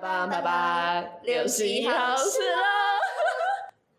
[0.00, 2.62] 八八八六十一号是喽。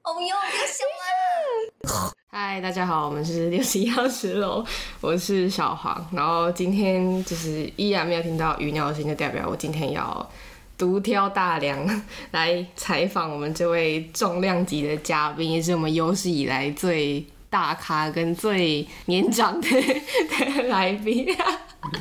[0.03, 2.13] 哦哟，别想了。
[2.31, 4.63] 嗨，大家好，我们是六十一号十楼，
[5.01, 6.07] 我是小黄。
[6.13, 10.31] 然后今天就是依然没有听到鱼鸟的声音，就代表我今天要
[10.77, 11.85] 独挑大梁
[12.31, 21.25] 来采访我们这位重量级的嘉宾，也是我们有史以来最大咖跟最年长的的来宾。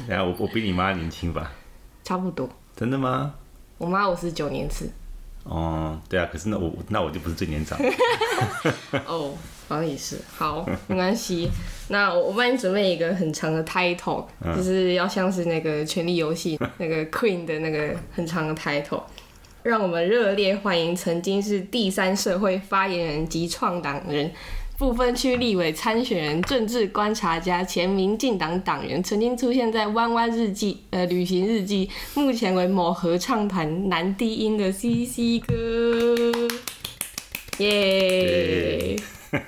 [0.06, 1.50] 等下我我比你妈年轻吧？
[2.04, 3.34] 差不多，真的吗？
[3.79, 4.90] 我妈我是九年次。
[5.44, 7.79] 哦，对啊，可是那我那我就不是最年长。
[9.07, 9.32] 哦，
[9.66, 10.18] 好像也是。
[10.36, 11.48] 好，没关系。
[11.89, 19.03] 那我我帮你准备一个很长的 title，、就是要像是那个《权力游戏》那个 Queen 的那个很长的 title。
[19.62, 24.31] 让我们热烈欢迎曾经是第三社会发言人及创党人。
[24.79, 36.14] 不分区立委参选人、政治观察家、前民进党党员，曾经出现在《弯弯日记》呃旅行日记，目前为某合唱团男低音的 CC 哥，
[37.59, 38.95] 耶、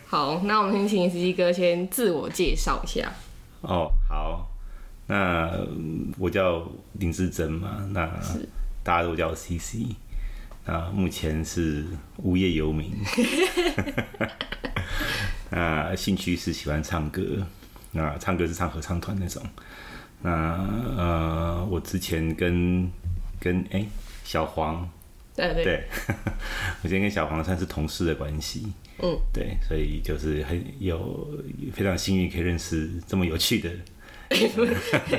[0.05, 3.12] 好，那我们先请 CC 哥先自我介绍一下。
[3.61, 4.50] 哦，好，
[5.06, 8.05] 那嗯我叫林志珍嘛，那
[8.83, 9.94] 大家都叫我 CC。
[10.66, 11.84] 那目前是
[12.19, 12.92] 无业游民。
[15.50, 17.47] 那 兴趣是喜欢唱歌，
[17.94, 19.42] 啊唱歌是唱合唱团那种。
[20.22, 20.31] 那
[20.97, 22.91] 呃，我之前跟
[23.41, 23.86] 跟哎、
[24.22, 24.88] 小黄
[25.34, 25.84] 对对对，
[26.83, 28.66] 我今天跟小黄算是同事的关系，
[29.03, 31.27] 嗯，对，所以就是很有
[31.72, 33.70] 非常幸运可以认识这么有趣的，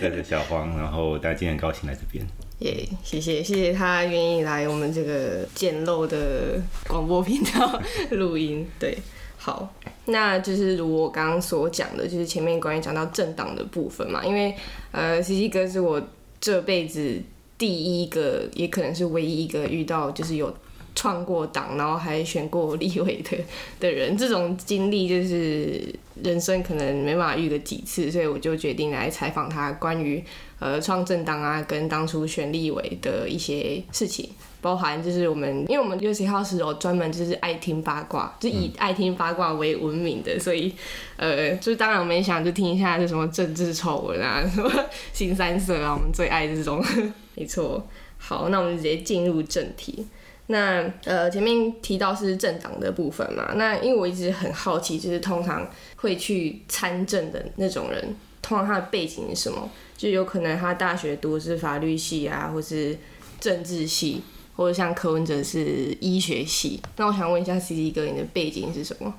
[0.00, 2.24] 对对小黄，然后大家今天很高兴来这边，
[2.60, 7.78] 耶谢谢谢谢他愿意来我们这个简陋的广播频道
[8.12, 8.66] 录音。
[8.78, 8.96] 对，
[9.36, 9.70] 好，
[10.06, 14.54] 那就是如我刚刚所讲的，就是前面关于讲到政党的部分嘛，因为
[14.90, 16.02] 呃西西哥是我
[16.40, 17.20] 这辈子
[17.58, 20.56] 第一个，也可能是唯一一个遇到就是有
[20.94, 23.36] 创过党，然后还选过立委的
[23.80, 25.82] 的人，这种经历就是
[26.22, 30.22] 人生可能没办法遇个几次，所以我就决定来采访他关于
[30.58, 34.30] 呃创政党啊，跟当初选立委的一些事情，
[34.60, 40.72] 包含就是我们，因为我们六十号是有专门就是爱听八卦，就以爱听八卦为闻名的，所以
[41.16, 44.70] 呃，就是当然我们也想就听一下是什么政治丑闻啊，什么
[45.12, 46.82] 新三色啊，我们最爱这种，
[47.34, 47.84] 没错。
[48.16, 50.06] 好，那我们直接进入正题。
[50.46, 55.66] 那呃，前面提到是政党的部分嘛，那因为我一直很好奇，就是通常
[55.96, 59.70] 会去参政的那种人，通常他的背景是什么？
[59.96, 62.98] 就有可能他大学读的是法律系啊，或是
[63.40, 64.20] 政治系，
[64.54, 66.80] 或者像柯文哲是医学系。
[66.96, 69.14] 那我想问一下 C C 哥，你的背景是什么？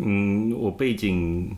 [0.00, 1.50] 嗯，我背景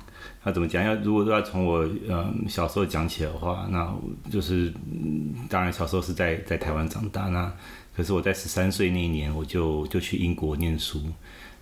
[0.47, 0.83] 要怎么讲？
[0.85, 3.93] 要如果要从我嗯小时候讲起的话，那
[4.31, 7.53] 就是嗯当然小时候是在在台湾长大，那
[8.01, 11.03] 可是我在十三岁那一年我就就去英国念书。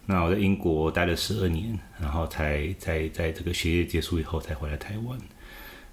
[0.07, 5.19] 那我在英国待了十二年，然后才在在这个学业结束以后才回来台湾。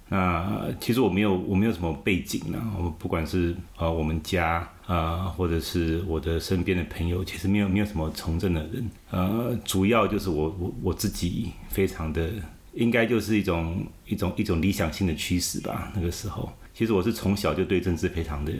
[0.08, 12.30] 那其实我没有我没有什么背景呢、我不管是呃我们家呃或者是我的身边的朋友，其实没有没有什么从政的人，呃，主要就是我我我自己非常的
[12.74, 15.90] 应该就是一种一种一种理想性的驱使吧。
[15.92, 18.52] 那个时候，其实我是从小就对政治非常的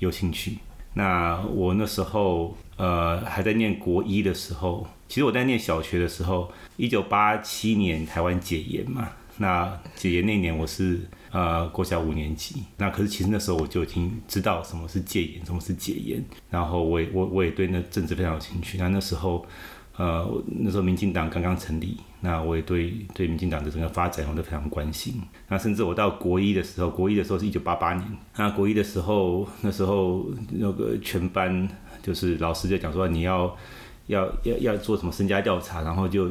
[0.00, 0.58] 有兴趣。
[0.98, 9.08] 那我那时候呃还在念国一的时候，其实我在念小学的时候，一九八七年台湾解严嘛。
[9.36, 10.98] 那解严那年我是
[11.30, 18.76] 呃国小五年级，那可是其实那时候我就已经知道什么是戒严，什么是解严，然后我也我我也对那政治非常有兴趣。
[18.76, 19.46] 那那时候
[19.98, 25.20] 呃那时候民进党刚刚成立，那我也对对民进党的整个发展我都非常关心。
[25.48, 31.68] 那甚至我到国一的时候，国一的时候是一九八八年，那国一的时候那时候那个全班
[32.02, 33.54] 就是老师就讲说你要
[34.06, 36.30] 要要要做什么身家调查，然后就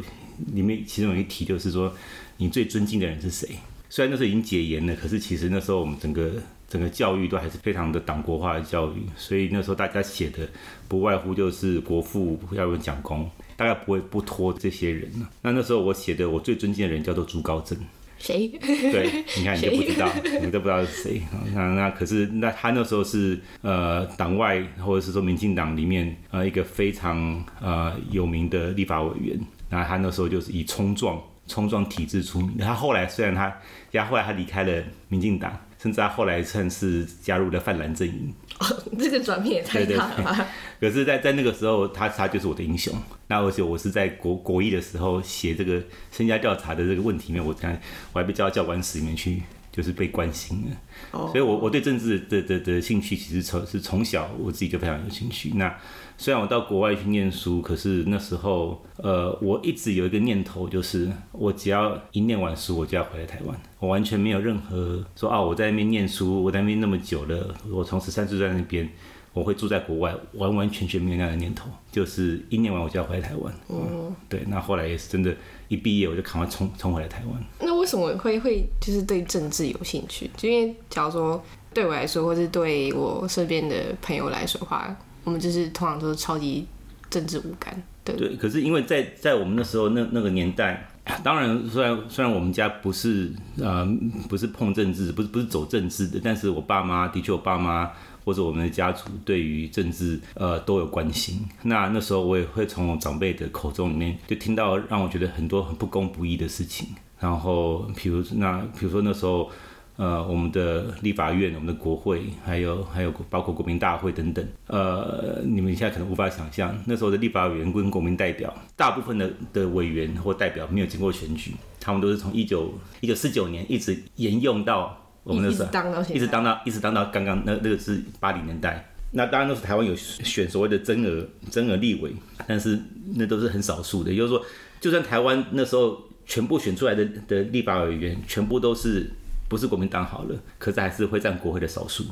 [0.54, 1.94] 里面其中有一题就是说。
[2.40, 3.50] 你最尊敬的人是谁？
[3.90, 6.34] 虽然那时候已经解严了，可是其实那时候我们整个
[6.70, 10.48] 整个教育都还是非常的党国化的教育，所以那时候大家写的
[10.88, 15.30] 不外乎就是国父要有人讲功，大概不会不拖这些人了。
[15.42, 17.77] 那那时候我写的我最尊敬的人叫做朱高正，
[18.18, 18.48] 谁？
[18.48, 20.09] 对，你看你就不知道，
[20.42, 21.21] 你都不知道是谁。
[21.54, 29.38] 那那可是那他那时候是呃党外或者是说民进党里面呃一个非常呃有名的立法委员，
[29.69, 31.21] 那他那时候就是以冲撞。
[31.50, 32.65] 冲撞体制出名的。
[32.65, 33.57] 他后来虽然他，
[33.94, 38.33] 他后来他离开了民进党，甚至他后来甚至加入了泛蓝阵营。
[38.98, 40.48] 这个转变也太大了吧！
[40.81, 42.94] 可是在，在那个时候，他他就是我的英雄。
[43.27, 45.81] 那而且我是在国国一的时候写这个
[46.12, 47.71] 身家调查的这个问题里面，我讲
[48.13, 50.77] 我还被叫到教官室里面去，就是被关心了。
[51.12, 55.51] 哦所以我我对政治的的的兴趣其实从是从小我自己就非常有兴趣。
[55.56, 55.75] 那
[56.18, 63.56] 虽然我到国外去念书，可是那时候呃我一直有一个念头，就是我只要一念完书，我就要回来台湾。
[63.80, 68.90] 我完全没有任何说啊我在那边念书，我在那边那么久了，我从十三岁在那边。
[69.34, 73.54] 我会住在国外，完完全全没有那样的念头，就是一念完我就要回来台湾。
[73.70, 75.31] 嗯，对，那后来也是真的，
[75.68, 77.44] 一毕业我就赶快冲冲回来台湾。
[77.60, 80.28] 那为什么会会就是对政治有兴趣？
[80.36, 81.40] 就因为假如说
[81.72, 86.65] 对我来说，或是对我身边的朋友来说的话，我们就是通常都是超级
[87.09, 88.15] 政治无感对。
[88.15, 90.88] 对，可是因为在在我们那时候那那个年代，
[91.21, 93.29] 当然虽然虽然我们家不是
[93.59, 93.85] 呃
[94.29, 97.91] 不是碰政治，不是不是走政治的，但是我爸妈的确我爸妈
[98.24, 101.41] 或者我们的家族对于政治呃都有关心。
[101.63, 106.88] 那那时候我也会从长辈的口中里面就听到让我觉得很多很不公不义的事情。
[107.19, 109.51] 然后比如那比如说那时候。
[109.98, 128.94] 呃，我们的立法院、我们的国会，还有还有包括国民大会等等，呃，你们现在可能无法想象，那时候的立法委员跟国民代表，大部分的的委员或代表没有经过选举，他们都是从一九一九四九年一直沿用到我们那时候一直当到现在一直当到一直当到刚刚那那个是八零年代。
[129.10, 132.14] 那当然，都是台湾有选所谓的增额增额立委，
[132.46, 132.78] 但是
[133.16, 134.12] 那都是很少数的。
[134.12, 134.46] 也就是说，
[134.82, 139.10] 就算台湾那时候全部选出来的的立法委员，全部都是
[139.48, 142.04] 不是国民党好了，可是还是会占国会的少数。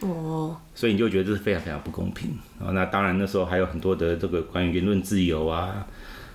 [0.00, 2.72] 哦，所以你就觉得这是非常非常不公平啊！
[2.72, 5.86] 那当然那时候还有很多的这个关于言论自由啊，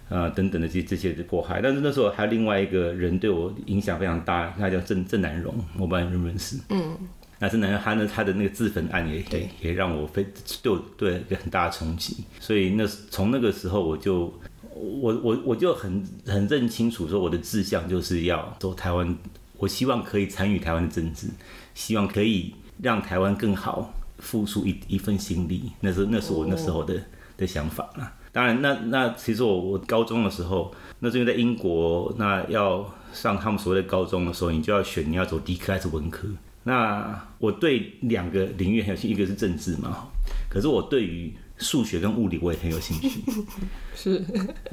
[0.07, 1.59] 呃等等的这这些的迫害。
[1.62, 6.56] 但是那时候还有另外一个人对我影响非常大，他叫郑郑南荣，我不知道你认不认识？
[6.69, 6.98] 嗯，
[7.39, 10.25] 那郑南荣他呢他的那个自焚案也也也让我非
[10.63, 12.24] 对我对一个很大的冲击。
[12.39, 14.33] 所以那从那个时候我就
[14.74, 19.13] 我我我就很很认清楚说我的志向就是要走台湾，
[19.57, 21.27] 我希望可以参与台湾的政治，
[21.74, 22.54] 希望可以。
[22.80, 26.94] 让台湾更好，付出一一份心力，那是那是我那时候的、
[27.36, 28.13] 的想法啦。
[28.31, 36.27] 当然，那那其实我我高中的时候，那是因为在英国，那要上他们所谓的高中的时候，你就要选你要走理科还是文科。
[36.65, 40.09] 那我对两个领域很有兴趣，一个是政治嘛，
[40.48, 43.21] 可是我对于数学跟物理我也很有兴趣。
[43.95, 44.24] 是。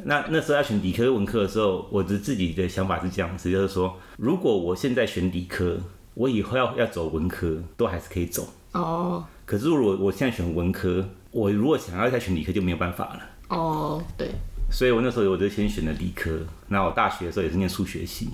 [0.04, 5.78] 那那时候要选理科文科的时候，我的自己的想法是这样子，就是说，如果我现在选理科。
[6.16, 9.24] 我以后要要走文科，都还是可以走哦。
[9.44, 13.20] 可是如果我现在选文科，我如果想要再选理科就没有办法了。
[13.48, 14.30] 哦，对。
[14.70, 16.38] 所以我那时候我就先选了理科。
[16.68, 18.28] 那我大学的时候也是念数学系。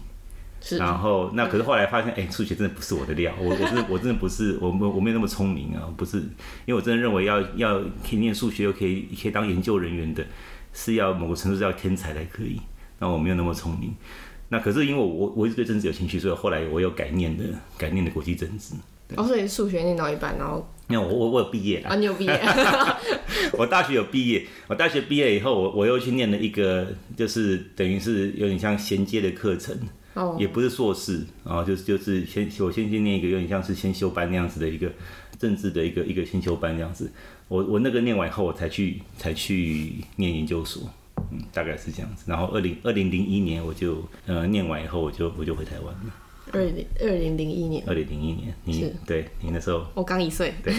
[0.61, 0.79] 是。
[0.79, 3.35] 然后那可是后来发现，哎，数学真的不是我的料。
[3.39, 6.19] 我我是我真的不是我我我没有那么聪明啊，不是。
[6.19, 10.25] 因为我真的认为要要可以念数学又可以可以当研究人员的，
[10.73, 12.61] 是要某个程度是要天才才可以。
[12.99, 13.95] 那我没有那么聪明。
[14.49, 17.45] 那可是因为我我一直对政治有兴趣，所以后来我有改念的
[17.79, 18.75] 改念的国际政治。
[19.17, 22.41] 哦，所以数学念到一半，然后没有我我我有毕业啊，你有毕业？
[23.59, 26.87] 我大学有毕业，我大学毕业以后，我我又去念了一个，
[27.17, 29.77] 就是等于是有点像衔接的课程，
[30.15, 34.91] 哦，也不是硕士，然后就是就是先我先去念一个有点像是先修班那样子的一个
[35.39, 37.11] 政治的一个一个先修班这样子。
[37.49, 40.89] 我我那个念完以后，我才去才去念研究所。
[41.33, 42.25] 嗯，大概是这样子。
[42.27, 46.15] 然后二零二零零一年我就呃念完以后我就我就回台湾了。
[46.53, 47.85] 二零二零零一年。
[47.87, 50.55] 二零零一年，你对你那时候我刚一岁。
[50.65, 50.73] 对。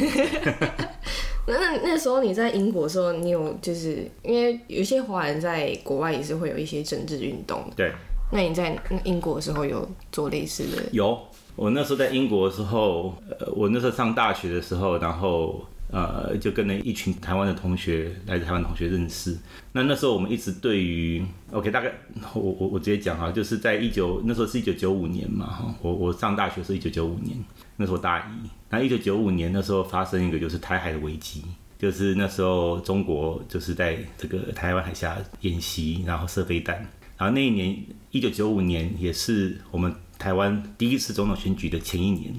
[1.48, 7.64] 那那那时候你在英国的时候，你有就是因为有些华人在国外也是会有一些政治运动。
[7.76, 7.92] 对。
[8.32, 10.84] 那你在英国的时候有做类似的？
[10.92, 11.20] 有，
[11.56, 15.66] 我那时候在英国的时候，呃，我那时候上大学的时候，然后。
[15.94, 19.38] 呃，就跟了一群台湾的同学，来自台湾同学认识。
[19.74, 21.22] 那那时候我们一直对于
[21.52, 21.92] ，OK，大概
[22.34, 27.38] 我我我直接讲哈，就是在一九那时候是一九九五年嘛哈，我我上大学是一九九五年，
[27.76, 28.50] 那时候大一。
[28.70, 31.44] 那一九九五年那时候发生一个就是台海的危机，
[31.78, 36.88] 就是那时候中国就是在这个台湾海峡演习，然后射飞弹。
[37.22, 37.78] 然后那一年
[38.10, 42.34] 一九九五年也是我们台湾第一次总统选举的前一年，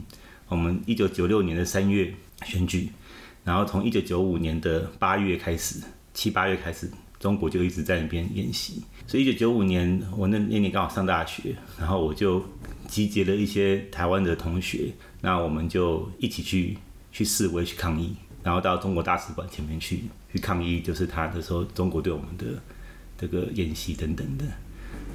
[0.49, 2.13] 我们一九九六年的三月
[2.45, 2.91] 选举。
[3.45, 5.81] 然后从一九九五年的八月开始，
[6.13, 8.83] 七八月开始，中国就一直在那边演习。
[9.07, 12.45] 所以一九九五年，我那那年刚好上大学，然后我就
[12.89, 16.77] 集结了一些台湾的同学，那我们就一起去
[17.13, 22.61] 去示威去抗议，然后到中国大使馆前面去去抗议，就是他的时候中国对我们的
[23.17, 24.45] 这个演习等等的。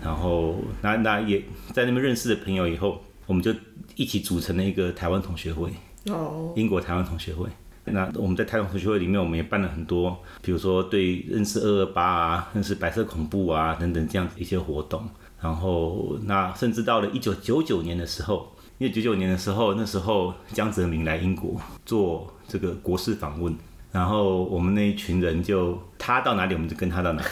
[0.03, 3.53] 然后那那也在那边认识的朋友以后，我们就
[3.95, 5.71] 一起组成了一个台湾同学会，
[6.05, 7.47] 哦，英国台湾同学会。
[7.89, 15.07] 那我们在台湾同学会里面，我们也办了很多，比如说对认识二二八啊，认识白色恐怖啊等等这样子一些活动。
[15.41, 23.55] 然后那甚至到了一九九九年的时候，因为九九年的时候，那时候江泽民来英国做这个国事访问，
[23.91, 27.27] 然后我们那一群人就他到哪里，我们就跟他到哪里。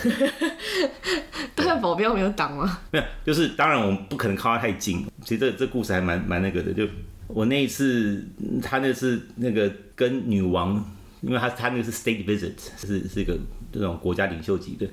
[1.55, 2.79] 但保镖没有挡吗？
[2.91, 5.05] 没有，就是当然我们不可能靠他太近。
[5.23, 6.87] 其实这这故事还蛮蛮那个的，就
[7.27, 8.23] 我那一次，
[8.61, 10.83] 他那次那个跟女王，
[11.21, 13.35] 因为他他那个是 state visit，是是一个
[13.73, 14.87] 这种国家领袖级的，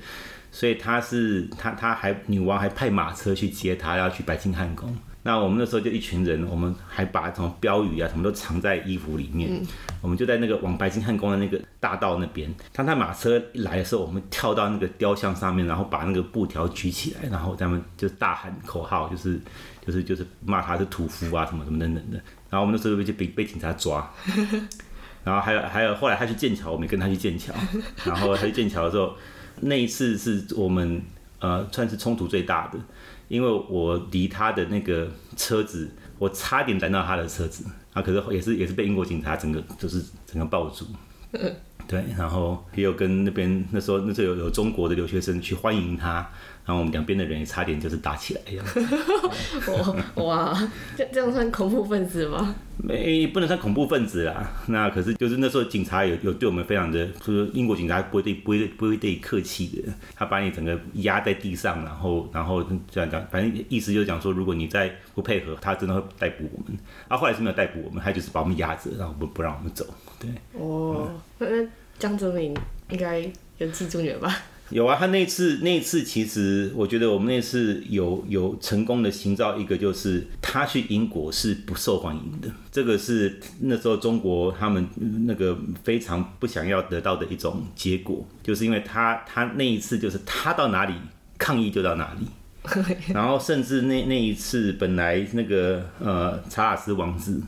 [0.51, 4.97] 所以他是他他还女王还派马车去接他，要去白金汉宫。
[5.25, 9.65] 那我们那时候就一群人，我们还把什么标语啊什么都藏在衣服里面。
[10.01, 12.53] 我们就在那个往白金汉宫的那个大道那边。
[12.73, 19.41] 当他马车一来的时候，我们跳到那个雕像上面，然后把那个布条举起来，然后他们就大喊口号，就是
[19.87, 22.17] 就是就是骂他是屠夫啊什么什么等等的。
[22.51, 24.11] 然后我们那时候就被被警察抓。
[25.23, 27.55] 然后还有还有后来他去剑桥，我们跟他去剑桥。
[28.05, 29.15] 然后他去剑桥的时候，
[29.61, 31.01] 那一次是我们
[31.39, 32.79] 呃算是冲突最大的。
[33.33, 40.85] 因为我离他的那个车子，我差点拦到他的车子，啊，可是也是也是被英国警察整个就是整个抱住，
[41.89, 46.31] 对，然后也有跟那边那时候那时候有有中国的留学生去欢迎他。
[46.65, 48.65] 然后我们两边的人也差点就是打起来一样。
[50.17, 52.55] 哇哇，这这样算恐怖分子吗？
[52.77, 54.51] 没，不能算恐怖分子啦。
[54.67, 66.79] 那可是就是那时候警察有有对我们非常的，就是英国警察不会对不会不会对客气的，他把你整个压在地上，然后然后这样讲，反正意思就是讲说，如果你再不配合，他真的会逮捕我们。
[67.09, 69.85] 啊，后来是没有逮捕我们，他就是把我们压着，然后不不让我们走。
[70.19, 70.31] 对。
[70.53, 71.47] 哦，那
[71.99, 72.57] 江泽民
[72.91, 73.21] 应该
[73.59, 74.37] 有记住你了吧？
[74.73, 84.89] 有啊，他那次那次其实我觉得我们那次有有成功的营造一个，就是他去英国是不受欢迎的，这个是那时候中国他们
[85.27, 90.95] 那个非常不想要得到的一种结果，就是因为他他那一次就是他到哪里
[91.39, 92.27] 抗议就到哪里，
[93.13, 97.41] 然后甚至那那一次本来那个呃查尔斯王子。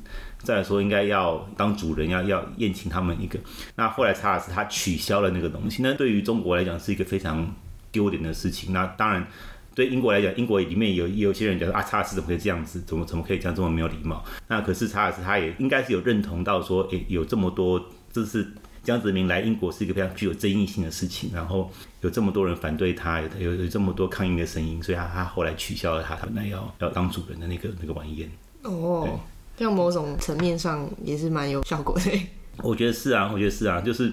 [0.44, 3.38] 再来说，应该要当主人，要要宴请他们一个。
[3.74, 7.52] 那后来查尔斯他取消了那个东西，那对于中国来讲是一个非常
[7.90, 8.72] 丢脸的事情。
[8.72, 9.26] 那当然，
[9.74, 12.80] 对英国来讲，英国里面有有些人讲说啊，查尔斯怎么可以这样子？
[12.82, 14.24] 怎么怎么可以这样这么没有礼貌？
[14.46, 17.82] 那可是查尔斯他也应该是有认同到说，诶，有这么多，
[18.12, 18.46] 这是
[18.82, 21.30] 江泽民来英国是一个非常具有争议性的事情。
[21.32, 21.72] 然后
[22.02, 28.30] 有这么多人反对他，有有这么多抗议的声音，所以他他后来取消了他本来要要当主人的那个那个晚宴。
[28.62, 29.18] 哦。
[29.58, 32.10] 像某种层面上也是蛮有效果的。
[32.62, 34.12] 我觉得是啊，我觉得是啊，就是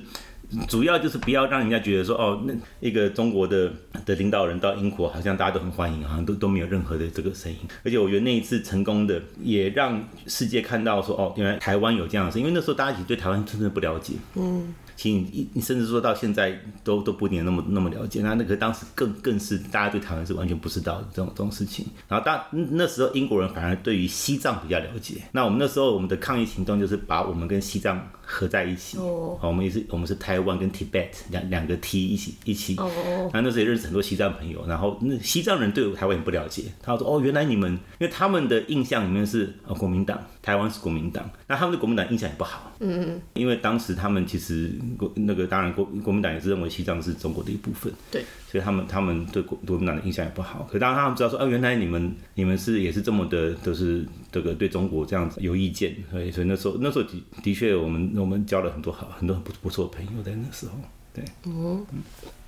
[0.67, 3.71] 主要就是不要让人家觉得说哦，那一个中国的
[4.05, 7.57] 的领导人到英国，好像大家都很欢迎，好像都都没有任何的这个声音。
[7.83, 14.13] 而且我觉得那一次成功的，也让世界看到说哦，原来台湾有这样的事，因为那时候大家其实对台湾真的不了解。
[14.35, 14.73] 嗯。
[15.01, 21.87] 其实你甚至说到现在都都不一定那么那么了解，那那个当时更更是大家对台湾是完全不知道的这种这种事情。
[22.07, 25.15] 然后大那时候英国人反而对于西藏比较了解。
[25.31, 28.97] 那我们那时候我们的抗议行动就是把我们跟西藏合在一起。
[28.97, 29.37] 哦。
[29.41, 32.75] 我们也是我们是台湾跟 Tibet 两两个 T 一起一起。
[32.77, 33.29] 哦哦。
[33.33, 36.63] 那那时候也认识很多西藏朋友，然后那西藏人对台湾也不了解。
[36.81, 42.71] 他说哦，原来你们因为他们的印象里面是呃国民党，台湾是国民党，那他们对国民党印象也不好。
[42.79, 43.21] 嗯嗯。
[43.33, 44.71] 因为当时他们其实。
[44.97, 50.67] 国那个当然国国民党也是认为西藏是中国的一部分，对，所以他们他们对国国民党的印象也不好。
[50.69, 60.73] 可当他们知道说，哦，原来你们你们是也是这么的，都是这个对中国这样子有意见，所以所以那时候那时候的的确我们我们交了很多好很多不不错的朋友在那时候，
[61.13, 61.23] 对。
[61.49, 61.79] 哦，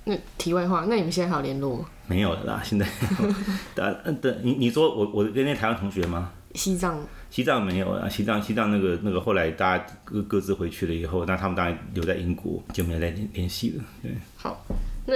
[0.04, 1.86] 那题外话，那你们现在还有联络吗？
[2.06, 2.86] 没有了啦，现在。
[3.74, 6.30] 等等，你你说我我跟那台湾同学吗？
[6.54, 7.00] 西藏。
[7.30, 13.84] 西藏没有啊，西藏西藏那个那个后来大家各各自回去了以后，那他们当然留在英国，就没有再联联系了。
[14.00, 14.64] 对，好，
[15.06, 15.14] 那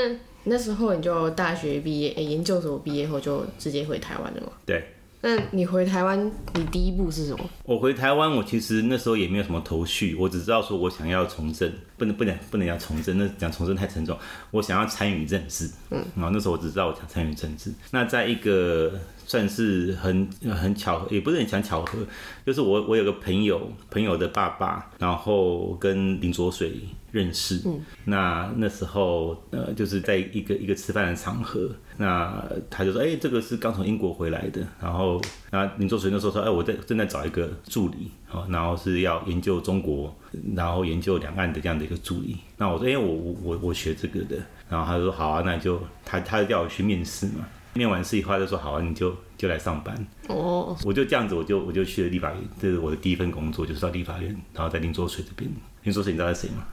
[0.49, 4.49] 那时候你就大学毕业，研究所毕业后就直接回台湾了吗？
[4.67, 4.85] 对。
[5.21, 7.45] 那你回台湾，你第一步是什么？
[7.64, 14.17] 我回台湾，我其实那时候也没有什么头绪，我只知道说我想要从政，不能不能不能讲从政，那讲从政太沉重。
[14.52, 17.73] 我想要参与政治，嗯，然后那时候我只知道我想参与政治。
[17.90, 18.93] 那在一个
[19.29, 21.99] 算是很很巧合，也不是很想巧合，
[22.45, 26.81] 就是我我有个朋友，朋友的爸爸，然后跟林卓水。
[27.11, 27.63] 认识，
[28.05, 35.19] 那那时候呃，就是在一个一个吃饭的场合，那他就说，哎，这个是刚从英国回来的，然后
[35.51, 40.15] 那林卓水那时候说，哎，我在正在找一个助理，好，然后是要研究中国，
[40.55, 44.37] 然后研究两岸的这样的一个助理，那我说，哎，我我我我学这个的，
[44.69, 47.47] 然后他说好啊，那就他他就叫我去面试嘛，
[47.79, 55.49] 面完试以后他就说好啊，你就就来上班，哦，我就这样子，我就我就去了立法院，这是我的第一份工作，就是到立法院，然后在林作水这边，
[55.85, 56.67] 林作水你知道是谁吗？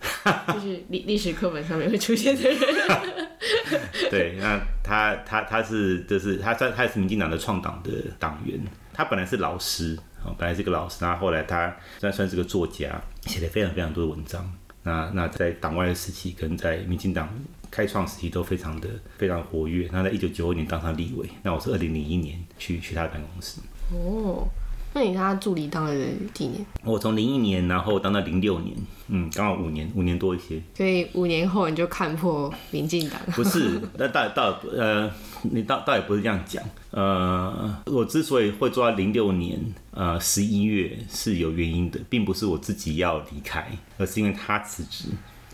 [0.54, 2.58] 就是历历史课本上面会出现的人，
[4.10, 8.58] 对，那他他他是就是他他他也是民进党的创党的党员，
[8.94, 14.50] 他本来是老师哦，本来是个老师，那后来他算算是个作家，写了非常非常多的文章。
[14.82, 17.28] 那那在党外的时期跟在民进党
[17.70, 19.86] 开创时期都非常的非常活跃。
[19.88, 23.60] 他在一九九二年当上立委，那我是二零零一年去去他的办公室。
[23.92, 24.46] 哦，
[24.92, 25.94] 那你他助理当了
[26.34, 26.64] 几年？
[26.84, 28.76] 我从零一年然后当到零六年，
[29.08, 30.60] 嗯，刚好五年，五年多一些。
[30.74, 33.20] 所以五年后你就看破民进党？
[33.32, 35.10] 不是，那倒倒呃，
[35.42, 36.62] 你倒倒也不是这样讲。
[36.90, 39.60] 呃，我之所以会做到零六年
[39.92, 45.08] 呃十一月是有原因的，并不是我自己要离开，而是因为他辞职。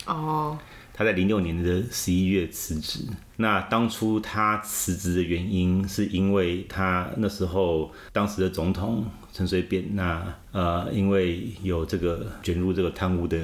[0.07, 0.57] 哦，
[0.97, 3.01] 他在零六年的十一月辞职。
[3.37, 13.39] 那当初他辞职的原因，是因为他那时候当时的总统陈水扁，那呃，因为有这个卷入这个贪污的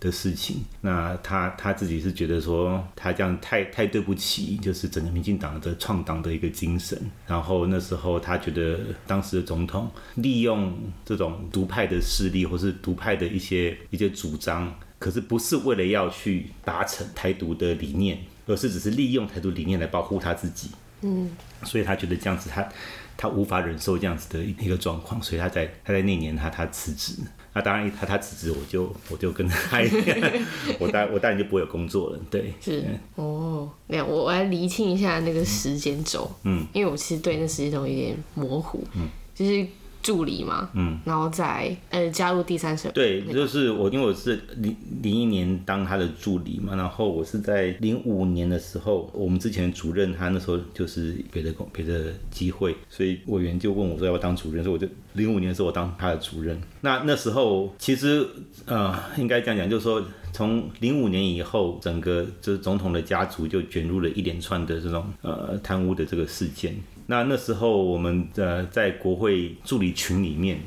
[0.00, 6.98] 的事情，那他他自己是觉得说，他这样太太对不起，就是整个民进党的创党的一个精神。
[7.26, 14.74] 然后那时候他觉得当时的总统利用这种独派的势力，或是独派的一些一些主张。
[15.04, 20.70] 可是不是为了要去达成台独的理念，而是只是利用台独理念来保护他自己。
[21.02, 21.30] 嗯，
[21.62, 22.66] 所以他觉得这样子，他
[23.14, 27.16] 他无法忍受这样子的一个状况，所以他在他在那年他他辞职。
[27.52, 29.82] 那当然他他辞职，我就我就跟他，
[30.80, 32.18] 我当我当然就不会有工作了。
[32.30, 32.82] 对，是
[33.16, 36.34] 哦，那样我我来厘清一下那个时间轴。
[36.44, 38.82] 嗯，因为我其实对那时间轴有点模糊。
[38.94, 39.66] 嗯，就是。
[40.04, 56.60] 助理嘛，嗯，然后再呃加入第三社，对，就是我，因为我是零零一年当他的助理嘛，然后我是在零五年的时候，我们之前主任他那时候就是别的工别的机会，所以委员就问我说要不要当主任，所以我就零五年的时候我当他的主任。
[56.82, 58.28] 那那时候其实
[58.66, 66.76] 呃应该这样讲，就是说从零五年以后，整个就是总统的家族就卷入了一连串的这种呃贪污的这个事件。
[67.06, 70.58] 那那时候我们呃在国会助理群里面，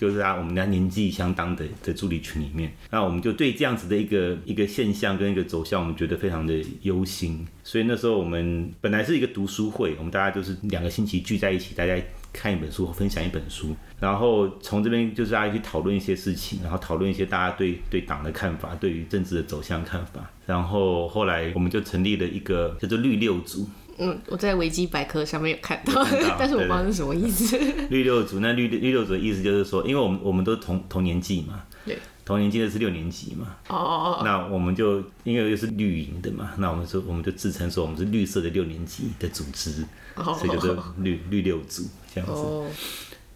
[0.00, 7.46] 就是啊我们家年纪相当的的助理群里面，那我们就对这样子的一个一个现象跟一个走向，我们觉得非常的忧心。
[7.62, 11.96] 所以那时候我们本来是一个读书会，我们大家就是两个星期聚在一起，大家
[12.32, 20.28] 看一本书，分享一本书，然后从这边就是大家去讨论一些事情，然后讨论一些大家对对党的看法，对于政治的走向看法。
[20.44, 23.66] 然后后来我们就成立了一个叫做绿六组。
[23.98, 26.04] 嗯，我在维基百科上面有看到，
[26.38, 27.56] 但是我不知道是什么意思。
[27.88, 39.84] 绿六组，那绿绿六组的意思就是说，因为我们我们都同同年纪嘛，对，同年纪的是六年级嘛，哦哦哦，那我们就因为又是绿营的嘛，那我们说我们就自称说我们是绿色的六年级的组织，
[40.16, 42.42] 所以就是绿绿六组这样子。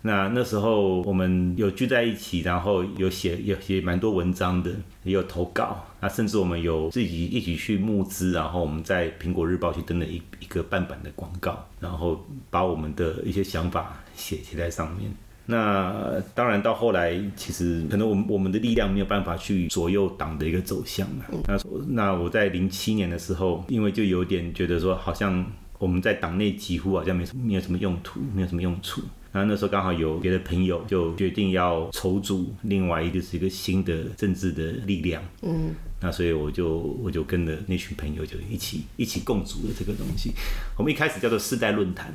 [0.02, 4.70] 那那时候我们有聚在一起，然后有写有写蛮多文章的，
[5.02, 5.84] 也有投稿。
[6.00, 15.10] 那甚至我们有自己一起去募资，然后我们在苹果日报去登了一一个半版的广告，然后把我们的一些想法写写在上面。
[15.50, 21.24] 那当然到后来，其实可能我们我们的力量没有办法去左右党的一个走向嘛。
[21.46, 21.58] 那
[21.88, 25.44] 那我在零七年的时候，因为就有点觉得说，好像
[25.78, 29.00] 我们在党内几乎好像没什没有什么用途，没有什么用处。
[29.32, 40.32] 然后那时候刚好有别的朋友就决定要筹组另外一个是一个新的政治的力量，嗯，那所以我就我就跟着那群朋友就一起一起共组了这个东西。
[40.76, 42.14] 我们一开始叫做世代论坛，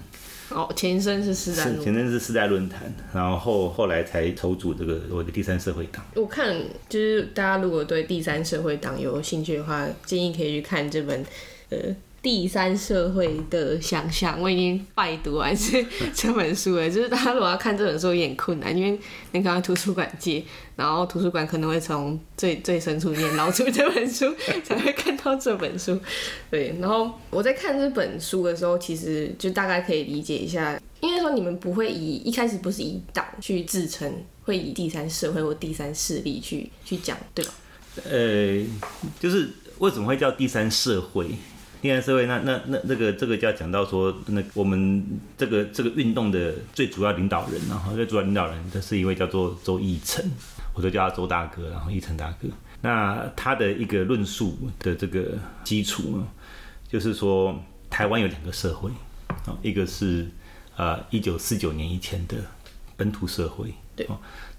[0.50, 6.06] 哦，前身是世代，前身是世代论坛，然后后来才筹组这个我的第三社会党。
[6.16, 6.56] 我看
[6.88, 11.26] 就是大家如果对第三社会党有兴趣的话，建议可以去看这本，
[11.70, 11.78] 呃。
[12.24, 16.90] 第三社会的想象，我已经拜读完这这本书了。
[16.90, 18.98] 就是大家如果要看这本书有点困难，因为
[19.34, 20.42] 你可能图书馆借，
[20.78, 24.34] 然后图书馆可能会从最最深处里面捞出这本书，
[24.64, 26.00] 才会看到这本书。
[26.50, 34.10] 对，然后我在看这本书的时候，其实就大概可以理解一下，因为说你们不会以一开始不是以党去自称，
[34.44, 37.54] 会以第三社会或第三势力去去讲，对吧？
[38.10, 38.66] 呃，
[39.20, 41.28] 就是为什么会叫第三社会？
[41.84, 45.06] 第三社会，那那那那个这个就要讲到说，那我们
[45.38, 50.24] 这个这个运动的最主要领导人，然后最主要领导人，的是一位叫做周义成，
[50.74, 52.48] 我都叫他周大哥，然后义成大哥。
[52.80, 56.26] 那他的一个论述的这个基础呢，
[56.88, 58.90] 就是说台湾有两个社会，
[59.46, 60.26] 啊，一个是
[60.78, 62.38] 呃一九四九年以前的
[62.96, 63.74] 本土社会。
[63.96, 64.08] 对，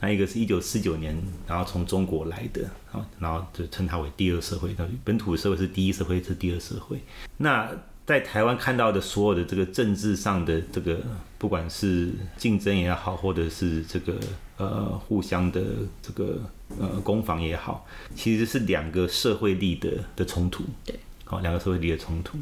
[0.01, 1.17] 那一个是一九四九年，
[1.47, 4.75] 然后从中国来的，啊，然后就称它为第二社会。
[4.79, 7.01] 那本土社会是第一社会，是第二社会。
[7.37, 7.69] 那
[8.07, 11.01] 在台湾看到的所有的这个政治上的这个，
[11.39, 14.15] 不管是竞争也好，或者是这个
[14.59, 15.63] 呃互相的
[16.03, 16.39] 这个
[16.79, 20.65] 呃攻防也好，其实是两个社会力的的冲突。
[20.85, 20.95] 对，
[21.25, 22.37] 好，两个社会力的冲突。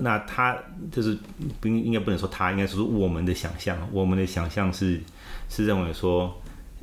[0.00, 0.54] 那他
[0.92, 1.16] 就是
[1.58, 5.00] 不应应该不能说他，应该说是我们的想象，我们的想象是
[5.48, 6.40] 是认为说，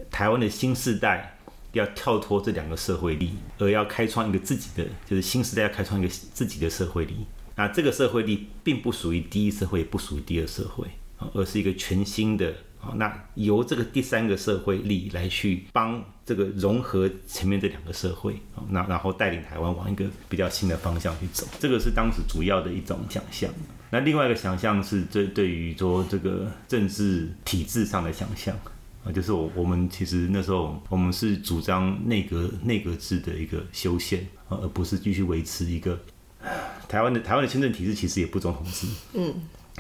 [0.10, 1.38] 台湾的新世代
[1.74, 7.26] 要跳脱这两个社会力，而要开创一个自己的，就是新时代要开创一个自己的社会力。
[7.56, 10.86] 那这个社会力并不属于第一社会，也不属于第二社会，
[11.34, 12.54] 而是一个全新的。
[12.98, 23.50] 那由这个第三个社会力来去帮这个融合前面这两个社会，那然后带领台湾往一个比较新的方向去走，这个是当时主要的一种想象。
[23.96, 28.54] 那另外一个想象是对对于说这个政治体制上的想象
[29.06, 35.98] 啊，就是我我们其实那时候我们是主张内阁内阁制的一个修宪啊，而不是继续维持一个
[36.90, 39.34] 台湾的台湾的签证体制其实也不总统制，嗯，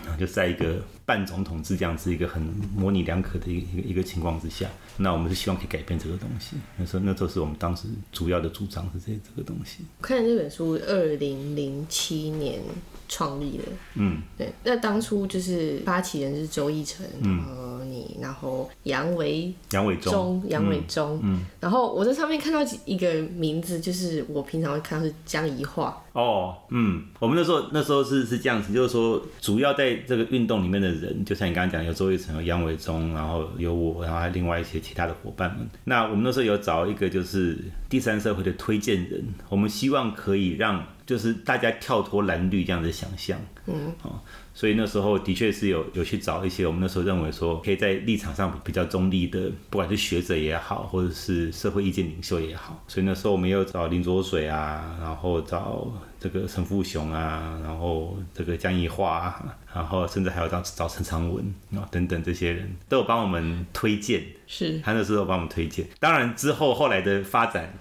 [0.07, 2.41] 啊，就在一个半总统制这样子一个很
[2.75, 6.55] 模棱两可的一个一个一个情况之下，那我们是希望可以改变这个东西。
[6.77, 9.83] 那时候那时候是我们当时主要的主张是这这个东西。
[9.99, 12.59] 我看这本书二零零七年
[13.07, 13.63] 创立的，
[13.93, 35.67] 嗯，对，那当初就是发起人是周一成，然后你，然后杨维杨伟忠，忠，杨伟忠，嗯，然后我在上面看到一个名字，就是我平常会看到是江宜桦，哦，嗯，我们那时候那时候是是这样子，就是说主要在这个运动里面的人，就像你刚刚讲，有周玉成、有杨伟忠，然后有我，然后还有另外一些其他的伙伴们。
[35.83, 37.57] 那我们那时候有找一个就是
[37.89, 44.19] 第三社会的推荐人，我们希望可以让就是大家跳脱蓝绿这样的想象，嗯，哦，
[44.53, 55.87] 所以那时候的确是有有去找一些我们那时候认为说可以在立场上比较中立的，不管是学者也好，或者是社会意见领袖也好，所以那时候我们也有找林卓水啊，然后找
[56.19, 65.85] 这个陈富雄啊，然后这个江宜桦啊，然后甚至还有找找陈长文啊等等这些人都有帮我们推荐，是，他那时候有帮我们推荐。
[65.99, 67.73] 当然之后后来的发展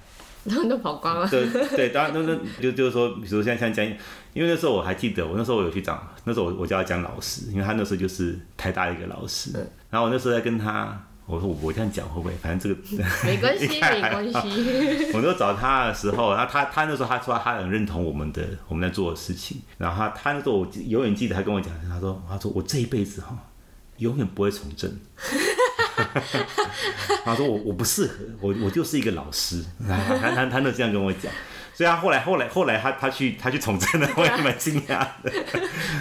[0.42, 3.86] 然 后都跑光了，对对，当然那那就就是说，比如说像像江，
[4.34, 9.52] 因为那时候我还记得，我那时候我有去找，那时候我我叫他江老师，因为他那时候就是台大的一个老师，
[9.88, 12.80] 然后我那时候在跟他，我说我我这样讲会不会，反正这个
[13.24, 23.36] 没关系， 没关系， 我那时候找他的时候，然后他他那时候他说他很认同我们的我们在做的事情，然后他他那时候我永远记得他跟我讲，他说他说我这一辈子哈
[23.98, 24.94] 永远不会从政。
[27.24, 31.32] 他说我我不适合，我我就是一个老师，他他他他那这样跟我讲，
[31.72, 35.32] 所以他后来后来后来他他去他去从政了，我也蛮惊讶的，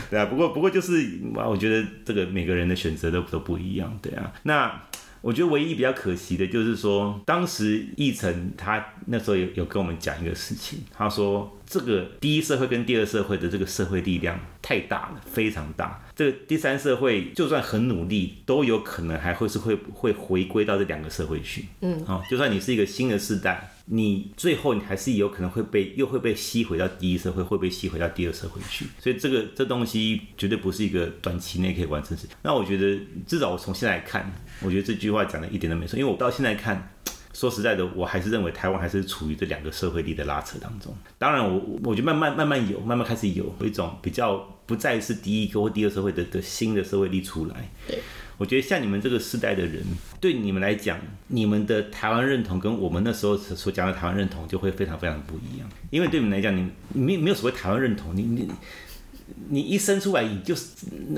[0.09, 4.81] 对啊，不过不过就是我觉得这个每个人的选择都都不一样，对啊，那。
[5.23, 16.03] 我觉得唯一比较可惜的就是说，当时易成他那时候有有跟我们讲一个事情，他说这个第一社会跟第二社会的这个社会力量太大了，非常大。
[16.13, 21.67] 这个第三社会就算很努力，都有可能还会是会会回归到这两个社会去。
[21.79, 28.86] 嗯，哦，就算你是一个新的世代，你最后你还是有可能会被又会被吸回到第一社会，会被吸回到第二社会去。
[28.99, 32.36] 所以这个这东西绝对不是一个短期内可以完成的事情。
[32.43, 34.31] 那我觉得至少我从现在看，
[34.63, 36.89] 我觉得这句话讲的一点都没错，因为我到现在看。
[37.36, 40.95] 说实在的，我还是认为台湾还是处于这两个社会力的拉扯当中。
[41.17, 47.71] 当然我，我我觉得慢慢慢慢有，慢慢开始有一种比较不再是第一个或第二社会的的新的社会力出来。
[47.88, 47.97] 对，
[48.38, 49.84] 我觉得像你们这个时代的人，
[50.21, 50.99] 对你们来讲，
[51.30, 55.67] 你们的台湾认同跟我们那时候所讲的台湾认同就会非常非常不一样。
[55.89, 58.47] 因为对你们来讲，你你没没有所谓台湾认同，你你
[59.49, 60.67] 你一生出来，你就是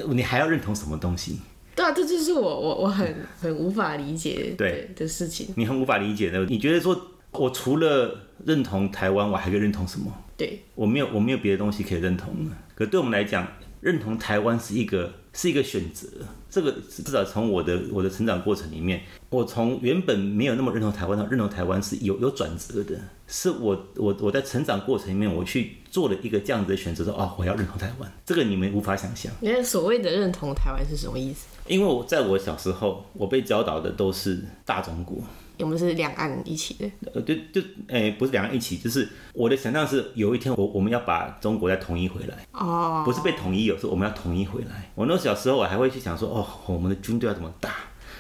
[0.08, 1.42] 你还要认同什么东西？
[1.76, 5.48] 对啊，这就是我我我很很无法理解对的事情。
[5.56, 6.46] 你很无法理解的。
[6.46, 7.00] 你觉得说，
[7.32, 10.12] 我除了认同台湾，我还可以认同什么？
[10.38, 12.56] 对，我没有，我没有别的东西可以认同的。
[12.74, 13.46] 可对我们来讲，
[13.82, 16.08] 认同台湾是一个是一个选择。
[16.50, 22.98] 这个至少从我的我的成长过程里面，我从原本没有那么认同台湾到认同台湾是有有转折的。
[23.28, 28.10] 是我我我在成长过程里面，我去做了一个这样子的选择，说哦，我要认同台湾。
[28.26, 29.32] 这个你们无法想象。
[29.41, 31.48] 那所谓的认同台湾是什么意思？
[31.67, 35.17] 因为我在我小时候，我被教导的都是大中国。
[35.60, 44.91] 我们是两岸一起的，呃，就就诶、不是两岸一起，就是我的想象是有一天我我们要把中国再统一回来，哦，不是被统一，有时候我们要统一回来。
[44.96, 47.72] 我那小时候我还会去想说，哦，我们的军队要怎么打，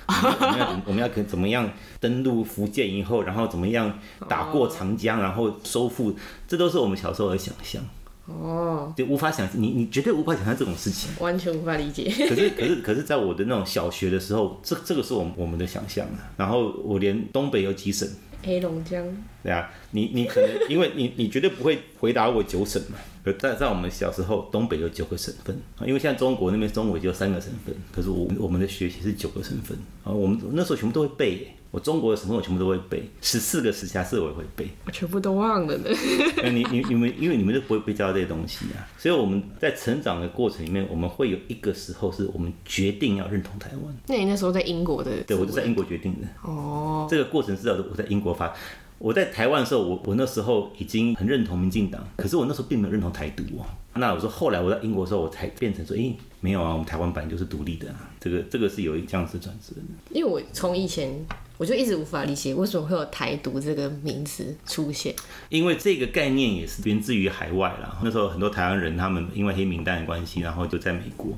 [0.07, 1.69] 我们要我们要可怎么样
[1.99, 6.15] 登陆福建以后，然后怎么样打过长江，然后收复，
[6.47, 7.83] 这都是我们小时候的想象，
[8.27, 11.11] 哦，就无法想你你绝对无法想象这种事情。
[11.19, 12.03] 完全无法理解。
[12.27, 16.33] 可是，可是， 可是在我的那种小学的时候，这这个是我们我们的想象啊。
[16.37, 18.07] 然后我连东北有几省，
[18.43, 19.05] 黑龙江，
[19.43, 22.97] 对啊，你你可能 因为你你绝对不会回答我九省嘛。
[23.23, 31.54] 可在在我们小时候，东北有九个省份啊，因为现在中国那边中国就有三个省份，可是我我们的学习是九个省份啊，我们那时候全部都会背耶。
[31.75, 34.69] 我中国的什么我全部都会背，十四个直辖市我也会背。
[34.85, 35.89] 我全部都忘了呢。
[36.41, 43.93] 那你你你们因为你们都不会被教这些东西啊，所以我们在成长的过程里面，我们会有一个时候是我们决定要认同台湾。
[44.07, 45.11] 那你那时候在英国的？
[45.27, 46.27] 对，我就在英国决定的。
[46.49, 48.53] 哦，这个过程是我在英国发。
[48.97, 53.65] 我在台湾的时候，我我那时候已经很认同民进党，可是我那时候并没有认同台独哦。
[53.95, 58.09] 那我说后来我在英国的时候，我才变成说，哎，没有啊，我们台湾本来就是独立的啊。
[58.21, 59.81] 这个这个是有一这样子转折的。
[60.11, 61.13] 因为我从以前
[61.57, 65.15] 我就一直无法理解为什么会有台独这个名词出现。
[65.49, 67.97] 因为这个概念也是源自于海外啦。
[68.03, 71.37] 那时候很多台湾人他们因为黑名单的关系，然后就在美国。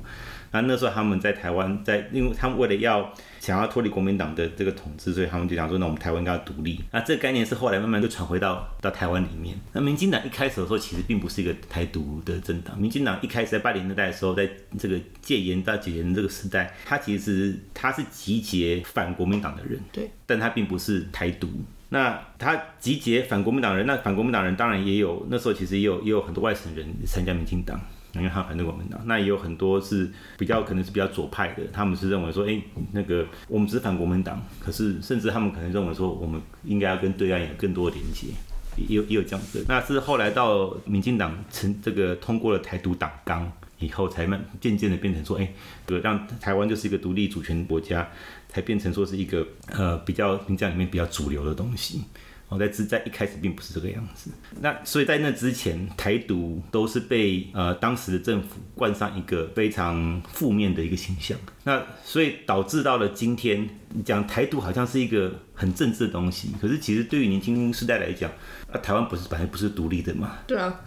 [0.50, 6.80] 那那时候他们在台湾，在因为他们为了要想要脱离国民党的这个统治，所以他们就想说，那我们台湾应该要独立。
[6.92, 9.58] 那这个概念是后来慢慢就传回到到台湾里面。
[9.72, 12.78] 那民进党一开始的时候，其实并不是一个台独的政党。
[12.78, 14.48] 民进党一开始在八零年代的时候，在
[14.78, 21.48] 这个戒严到解严这个时代，它其实它是集结反国民党的人，对，但它并不是台独。
[21.90, 27.80] 那他集结反国民党人，那反国民党人当然也有，那时候其实也有也有很多外省人参加民进党。
[28.14, 32.60] 因为他反对国民党，那也有很多是比较可能是比较左派的，他们是认为说，哎，
[32.92, 38.28] 那个我们只反国民党，可是甚至他们可能认为说，我们应该要跟对岸有更多的连接，
[38.76, 39.64] 也有也有这样子。
[39.68, 45.52] 那是后来到民进党成这个通过了台独党纲以后，才慢渐渐的变成说，哎，
[45.86, 48.08] 这个让台湾就是一个独立主权国家，
[48.48, 52.02] 才变成说是一个呃比较民进里面比较主流的东西。
[52.48, 54.30] 我在之在一开始并不是这个样子，
[54.60, 63.68] 那所以在那之前，台独都是被呃当时的政府冠上一个非常负面的一个形象，那所以导致到了今天，
[64.04, 68.30] 讲台独好像是一个很政治的东西，可是其实对于年轻世代来讲，
[68.72, 70.38] 啊台湾不是本来不是独立的嘛？
[70.46, 70.80] 对啊，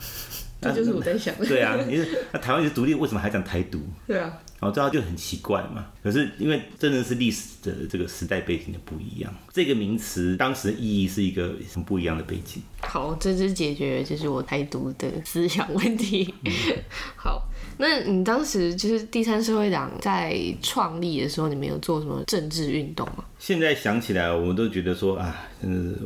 [0.62, 1.36] 这就是我在想。
[1.36, 3.80] 对啊，你是那台湾是独立，为什么还讲台独？
[4.08, 4.34] 对啊。
[4.62, 5.88] 然后这样就很奇怪嘛。
[6.02, 12.63] 可是因为真的是历史的这个时代背景的不一样，这个名词当时的意义是一个很不一样的背景。
[12.82, 16.34] 好，这就解决就是我台独的思想问题。
[17.17, 17.51] 好。
[17.82, 23.26] 那你当时就是第三社会党在创立的时候，你们有做什么政治运动吗？
[23.39, 26.00] 现在想起来，我们都觉得说啊，真的是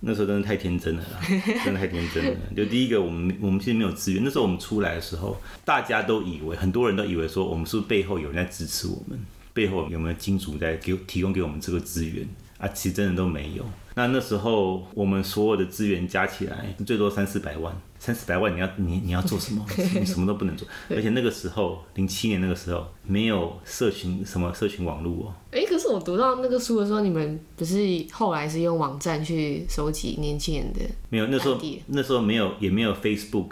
[0.00, 1.04] 那时候真的太天真了，
[1.64, 2.36] 真的太天真了。
[2.54, 4.22] 就第一个，我们我们其实没有资源。
[4.22, 9.18] 那时候我们出来的时候，大家都以为，很多人都以为说，我们是不是背后有人在支持我们，
[9.54, 12.28] 背后有没有金主在给提供给我们这个资源
[12.62, 12.68] 啊？
[12.68, 13.64] 其实真的都没有。
[13.94, 19.62] 那那时候我们所有的资源加起来最多三四百万，三四百万你要你你要做什么？
[20.00, 20.66] 你什么都不能做。
[20.88, 25.34] 而且那个时候零七年那个时候没有社群什么社群网络哦。
[25.50, 27.76] 哎，可是我读到那个书的时候，你们不是
[28.12, 30.80] 后来是用网站去收集年轻人的？
[31.10, 33.50] 没有，那时候那时候没有，也没有 Facebook，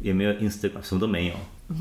[0.00, 1.34] 也没有 Instagram，什么都没有。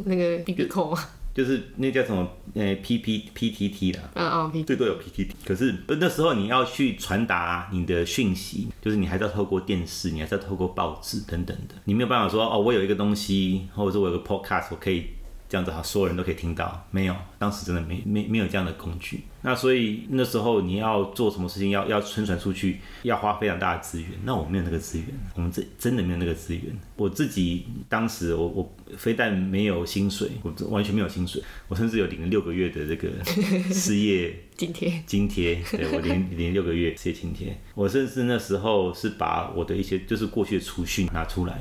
[0.03, 1.09] 那个 B B 扣啊。
[1.33, 15.05] 就是那叫什么呃 P P P T T 啦，嗯嗯，最多有 P T T，可是那时候你要去传达你的讯息，就是你还是要透过电视，你还是要透过报纸等等的，你没有办法说哦，我有一个东西，或者说我有个 Podcast，我可以。
[15.51, 16.87] 这样子哈，所有人都可以听到。
[16.91, 19.19] 没有，当时真的没没没有这样的工具。
[19.41, 24.09] 那所以那时候你要做什么事情，要要宣传出去，要花非常大的资源。
[24.23, 26.63] 那我没有那个资源，我们这真的没有那个资源。
[26.95, 33.09] 我自己当时我我非但没有薪水，我完全没有薪水，我甚至有领了六个月的这个
[33.73, 35.03] 失业津贴。
[35.05, 37.59] 津贴，对我领领六个月 失业津贴。
[37.75, 41.59] 我甚至那时候是把我的一些就是过去的储蓄拿出来，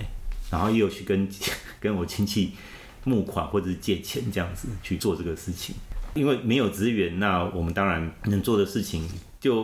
[0.48, 1.28] 然后又去跟
[1.80, 2.52] 跟我亲戚。
[3.04, 5.74] 募款或者是借钱这样子去做这个事情，
[6.14, 9.08] 因为没有资源，那我们当然能做的事情
[9.40, 9.62] 就，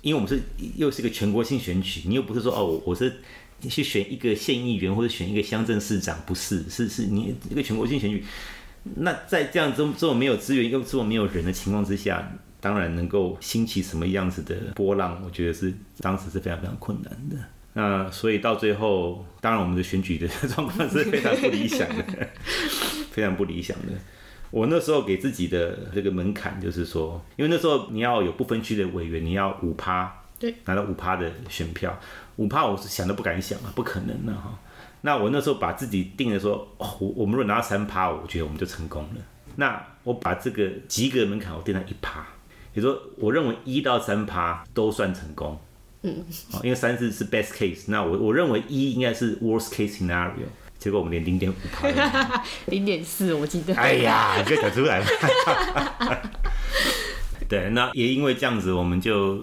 [0.00, 0.42] 因为我们是
[0.76, 3.12] 又是一个全国性选举，你又不是说哦，我是
[3.68, 8.24] 去选一个县议员或者选一个乡镇市长，不是，是是你一个全国性选举，
[8.96, 17.36] 那在这样这么这么没有资源又这么没有人的情况之下，当然能够兴起什么样子的波浪，我觉得是当时是非常非常困难的。
[17.74, 22.28] 那所以到最后，当然我们的选举的状况是非常不理想的，
[23.10, 23.92] 非常不理想的。
[24.50, 31.98] 我那时候给自己的这个门槛就是说，因为那时候你要有不分区的委员，你要五趴，对，拿到五趴的选票，
[32.36, 34.58] 五趴我是想都不敢想啊，不可能的哈。
[35.00, 39.22] 那我那时候把自己定的说，哦，我我们如果拿到三趴，我觉得我们就成功了。
[39.56, 42.26] 那我把这个及格门槛我定在一趴，
[42.74, 45.58] 也说我认为一到三趴都算成功。
[46.02, 46.24] 嗯，
[46.62, 50.46] 因为三次是 best case，那我我认为一应该是 worst case scenario，
[50.78, 51.88] 结果我们连零点五趴，
[52.66, 53.72] 零点四我记得。
[53.74, 55.06] 哎呀， 你就讲出来了。
[57.48, 59.38] 对，那也因为这样子，我们就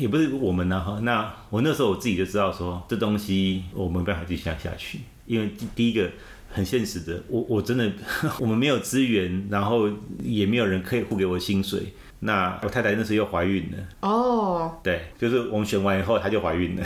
[0.00, 0.98] 也不是我们呢哈。
[1.02, 6.10] 那我那时候我自己就知道说，这东西我没办法继续下下去，因为第一个
[6.50, 7.92] 很现实的，我我真的
[8.40, 9.88] 我们没有资源，然后
[10.22, 11.92] 也没有人可以付给我薪水。
[12.26, 16.82] 那我太太那时候又怀孕了，哦，对，就是我们选完以后她就怀孕了，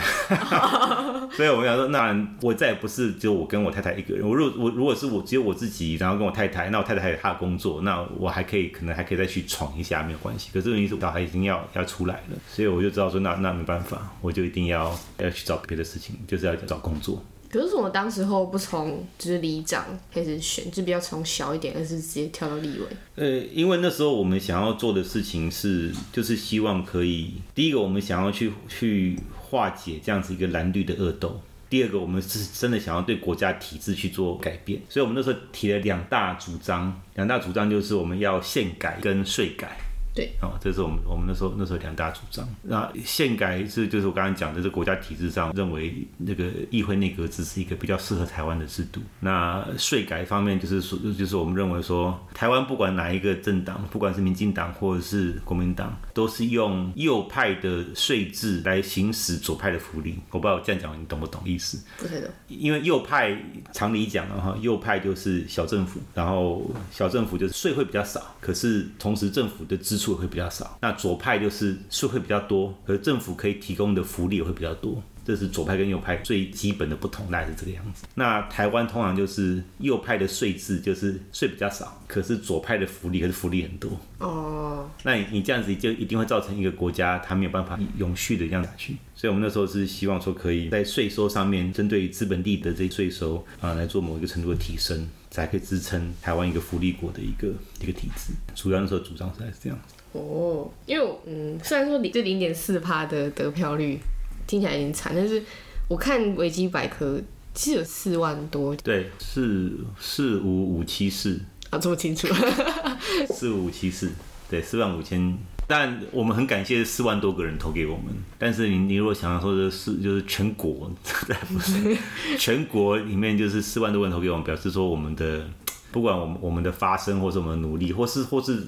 [1.31, 4.27] 所以我们想说，那我再也不是只有我跟我太太一个人。
[4.27, 10.49] 我如果我如果是我只有我自己，然后跟我太太，那我太太还有她的工作，那我还可以可能还可以再去闯一下，没有关系。
[10.53, 17.23] 可是问题是小孩已经要要出来了，所以我就知道说，那那没办法，我就一定要要去找别的事情，就是要找工作。
[17.51, 22.85] 可是我当时候不从就是里长开始选，就比较从小一点，而是直接跳到立委。
[23.15, 31.41] 呃，因为那时候我们想要做的事情是，就是希望可以，第一个我们想要去去化解这样子一个蓝绿的恶斗。
[31.69, 39.77] 第二个，我们是真的想要对国家体制去做改变，所以我们那时候提了两大主张，两大主张就是我们要宪改跟税改。
[40.19, 42.45] 对，哦，这是我们我们那时候那时候两大主张。
[42.61, 48.99] 那宪改是就是我刚刚讲的，这国家体制上认为那个议会内阁制是一个比较适合台湾的制度。
[49.21, 60.19] 那税改方面就是说，就是我们认为说，台湾不管哪一个政党，不管是民进党或者是国民党，都是用右派的税制来行使左派的福利。
[60.31, 61.81] 我不知道我这样讲你懂不懂意思？
[61.97, 62.29] 不太懂。
[62.49, 70.77] 因为右派常理讲了哈，右派就是小政府，然后小政府就是税会比较少，可是同时政府的支出也会比较少。
[70.81, 75.01] 那左派就是税会比较多，可是政府可以提供的福利也会比较多。
[75.25, 78.03] 这是左派跟右派最基本的不同，大概是这个样子。
[78.15, 83.91] 那台湾通常就是右派的税制就是税比较少，可是左派的福利可是福利很多。
[84.17, 88.95] 哦，那你你这样子就一定会造成一个国家它没有办法永续的这样下去。
[89.13, 97.49] 所以我们那时候是希望说，可以在税收上面针对资本地的这些税收啊，来做某一个程度的提升，才可以支撑台湾一个福利国的一个
[97.81, 98.33] 一个体制。
[98.55, 99.93] 主要那时候主张是这样子。
[100.13, 103.99] 哦，因为嗯，虽然说你这零点四趴的得票率
[104.47, 105.41] 听起来有点惨，但是
[105.87, 107.21] 我看维基百科
[107.53, 112.27] 其实有四万多对，四四五五七四啊，这么清楚。
[113.33, 114.11] 四五七四，
[114.49, 115.37] 对，四万五千。
[115.67, 118.05] 但我们很感谢四万多个人投给我们。
[118.39, 120.91] 但是你你如果想要说的是就是全国，
[121.53, 121.95] 不是
[122.39, 125.47] 全国里面就是四万多人投给我们，表示说我们的
[125.91, 128.63] 不管我们我们的发声，或是我们的努力，或是或是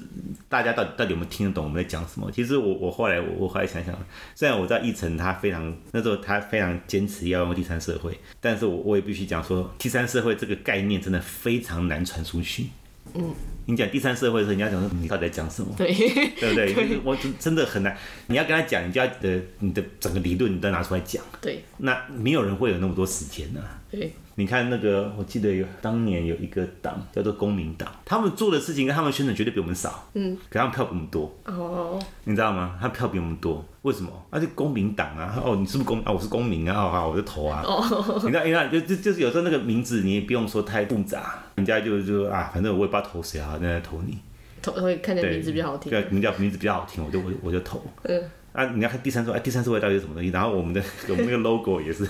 [0.49, 2.31] 大家到底到底有没有听得懂我们在讲什么？
[2.31, 3.95] 其实我我后来我我后来想想，
[4.35, 12.67] 虽然我知道议程他非常那时候他非常坚持要用第三社会，但是我我也必须讲说，第三社会这个概念真的非常难传出去。
[13.13, 13.33] 嗯，
[13.65, 15.73] 你讲第三社会的时候，你要讲说你到底在讲什么？
[15.77, 16.73] 对，对不对？
[16.73, 17.97] 就是我真真的很难。
[18.27, 21.21] 你要跟他讲，你就要的你的整个理论你都拿出来讲。
[21.41, 32.75] 对，那没有人会有那么多时间呢、对，你看那个，我记得有当年有一个党叫做公民党，他们做的事情跟他们宣传绝对比我们少，嗯，可他们票比我们多，哦，你知道吗？
[32.81, 34.11] 他票比我们多，为什么？
[34.31, 36.11] 那、是公民党啊，哦，你是不是公啊？
[36.11, 37.61] 我是公民啊，我就投啊。
[37.63, 37.79] 哦
[38.23, 44.17] 你知道，你知道，就就就是有时候那个名字你也不用说太复杂，人家就就啊，反正我也不知道投谁啊，那在投你。
[44.59, 45.91] 投会看见名字比较好听。
[45.91, 47.79] 对，名叫名字比较好听，我就我就我就投。
[48.05, 48.19] 嗯，
[48.53, 50.29] 啊，你要看第三社会，哎，第三社会到底是什么东西？
[50.31, 52.03] 然后我们的我们那个 logo 也是，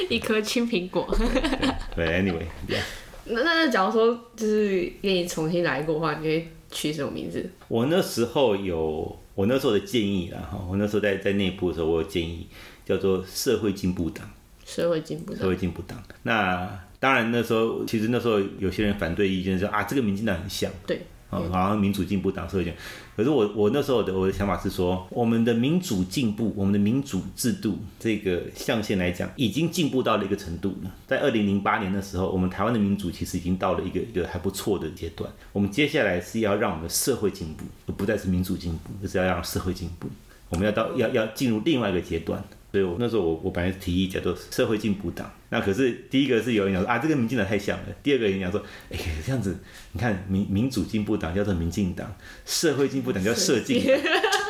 [0.08, 1.06] 一颗青苹果。
[1.96, 2.82] 对，anyway，yeah
[3.24, 7.50] 那那那假如说就是愿意重新来过的话，你会取什么名字？
[7.68, 12.46] 我那时候有我那时候的建议啦，哈，我那时候在在内部的时候，我有建议
[12.86, 14.28] 叫做社会进步党，
[14.64, 16.02] 社会进步社会进步党。
[16.22, 22.78] 那当然那时候其实那时候有些人反对意见说啊，这个民进党很像，对，哦，好像民主进步党社会进步。
[23.16, 30.90] 可是我我那时候的我的想法是说，我们的民主进步，我们的民主制度这个象限来讲，已经进步到了一个程度了。
[31.06, 35.30] 在二零零八年的时候，我们台湾的民主其实已经到了一个一个还不错的阶段。
[35.52, 40.08] 我们接下来是要让我们的社会进步，而不再是民主进步，而是要让社会进步。
[40.48, 42.42] 我们要到要要进入另外一个阶段。
[42.78, 49.58] 所以我那时候我我本来提议叫做社会进步党，那可是第一个是有人讲说啊这个民进党太像了，第二个人讲说哎这样子
[49.90, 52.14] 你看民民主进步党叫做民进党，
[52.46, 53.98] 社会进步党叫社进党，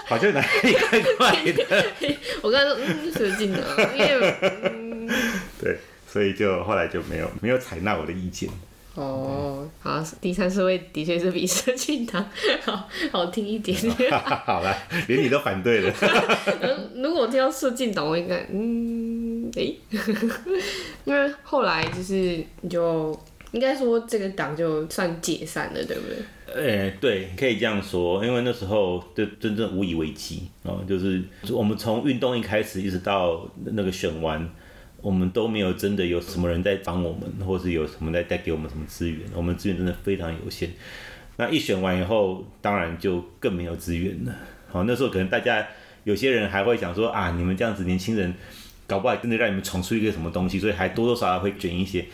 [0.08, 1.84] 好像哪里怪怪的。
[2.42, 3.58] 我刚才说嗯，社进的，
[3.94, 4.34] 因为
[4.74, 5.08] 嗯，
[5.58, 8.50] 对，所以就后来就没有没有采纳我的意见。
[8.98, 12.24] 哦，好，第三四位的确是比社进党
[12.64, 13.78] 好好听一点。
[14.10, 15.94] 好了，连你都反对了。
[16.60, 19.78] 嗯，如果我听到社进党，我应该嗯，诶、
[21.04, 23.16] 因为后来就是你就
[23.52, 26.16] 应该说这个党就算解散了，对不对？
[26.56, 34.50] 哎、对，可以这样说，因为那时候就真正无以为继哦，就是我们从运动一开始一直到那个选完，
[35.00, 40.70] 我们都没有真的有什么人在帮我们，或是有什么在带给我们什么资源，我们资源真的非常有限。
[41.36, 44.34] 那一选完以后，当然就更没有资源了。
[44.68, 45.66] 好，那时候可能大家
[46.04, 48.34] 有些人还会想说啊，你们这样子年轻人，
[48.86, 52.04] 搞不好真的让你们闯出一个什么东西，所以还多多少少会卷一些。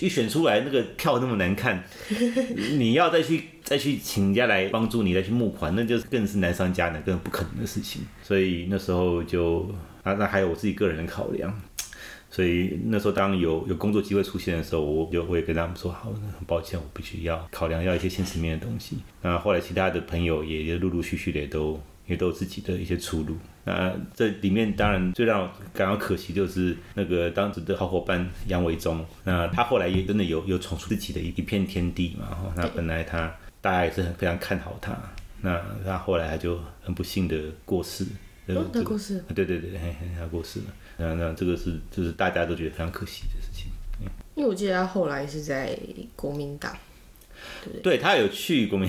[0.00, 1.82] 一选出来那个票那么难看，
[2.78, 8.02] 你要再去再去请人家来帮助你再去募款，那就更是难上加难，更不可能的事情。
[8.22, 9.68] 所以那时候就
[10.04, 11.52] 啊，那还有我自己个人的考量。
[12.38, 18.98] 所以那时候当有有工作机会出现的时候，我就会跟他们说，好，很抱歉，我必须要考量要一些现实面的东西。
[19.20, 23.36] 那后来其他的朋友也也陆陆续续的也都也都有自己的一些出路。
[23.64, 32.26] 那这里面当然最让我感到可惜就是那个当时的好伙伴杨伟忠，那他后来也真的有有闯出自己的一一片天地嘛。
[32.26, 34.96] 哈，那本来他大家也是很非常看好他，
[35.40, 38.06] 那他后来他就很不幸的过世。
[38.46, 39.22] 哦，他过世。
[39.34, 40.66] 对对对，嘿嘿，他过世了。
[40.98, 43.70] 那那这个是就是大家都觉得非常可惜的事情。
[44.34, 45.76] 因为我记得他后来是在
[46.14, 46.72] 国民党，
[47.64, 47.98] 对对？
[47.98, 48.88] 他有去国民，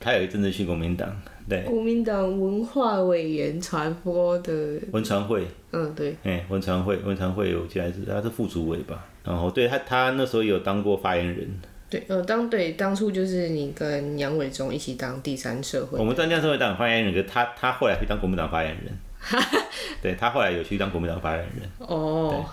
[0.00, 1.14] 他有一阵子去国民党，
[1.46, 1.64] 对。
[1.64, 9.04] 国民党文化委员传播的文传会，嗯，对，哎，文传会，文传会，我记得是他是副主委吧？
[9.22, 11.46] 然后对他，他那时候有当过发言人。
[11.90, 18.86] 对，呃，当对当初就是你跟杨伟忠一起当第三社会，我们当第三社会党发言人，可他他后来去当国民党发言人。
[20.02, 21.70] 对他后来有去当国民党发言人。
[21.78, 22.44] 哦，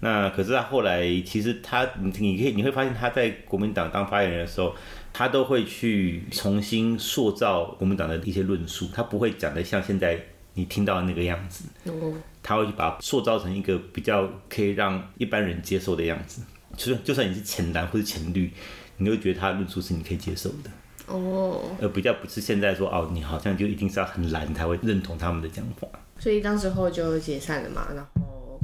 [0.00, 4.74] 那可是他后来其实他你你可以你会发现他在国民党当发言人的时候，
[5.12, 10.18] 他都会去重新塑造国民党的一些论述，他不会讲的像现在
[10.54, 12.12] 你听到的那个样子，哦，
[12.42, 16.42] 他会去把塑造成一个比较可以让一般人接受的样子，
[16.76, 18.50] 就算就算你是浅蓝或者浅绿，
[18.98, 20.70] 你会觉得他的论述是你可以接受的。
[21.06, 25.86] 哦，而比较不是现在说哦，你好像就一定是要很蓝才会认同他们的讲法。
[26.18, 28.60] 所以当时候就解散了嘛，然后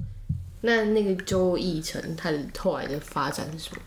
[0.62, 3.82] 那那个周义成他的后来的发展是什么？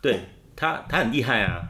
[0.00, 0.20] 对
[0.56, 1.62] 他，他很厉害啊！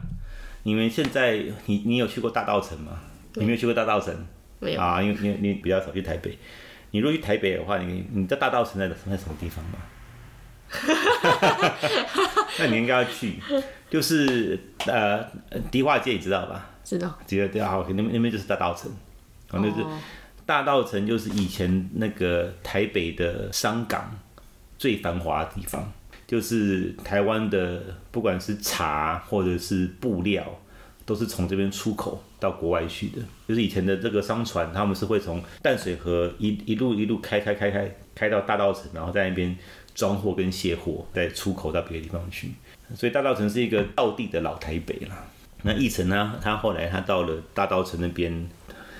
[0.63, 2.99] 你们现在你你有去过大道城吗？
[3.35, 4.15] 你没有去过大道城？
[4.59, 6.37] 没有啊，因为你你比较少去台北。
[6.91, 9.79] 你如果去台北的话，你你知道大道城在在什么地方吗？
[12.59, 13.39] 那你应该要去，
[13.89, 15.25] 就是呃，
[15.71, 16.69] 迪化街你知道吧？
[16.83, 17.17] 知道。
[17.25, 18.91] 知道，对啊，那边那边就是大道城，
[19.51, 19.83] 哦，那是
[20.51, 24.13] 大道城，就是以前那个台北的商港
[24.77, 25.89] 最繁华的地方，
[26.27, 27.81] 就是台湾的
[28.11, 30.43] 不管是茶或者是布料，
[31.05, 33.21] 都是从这边出口到国外去的。
[33.47, 39.57] 就是以前的这个商船，他们是会从淡水河一一路一路开开开开开到大道城，然后在那边。
[39.93, 42.49] 装货跟卸货，再出口到别的地方去，
[42.95, 45.27] 所以大道城是一个道地的老台北啦。
[45.63, 48.49] 那义成呢，他后来他到了大道城那边，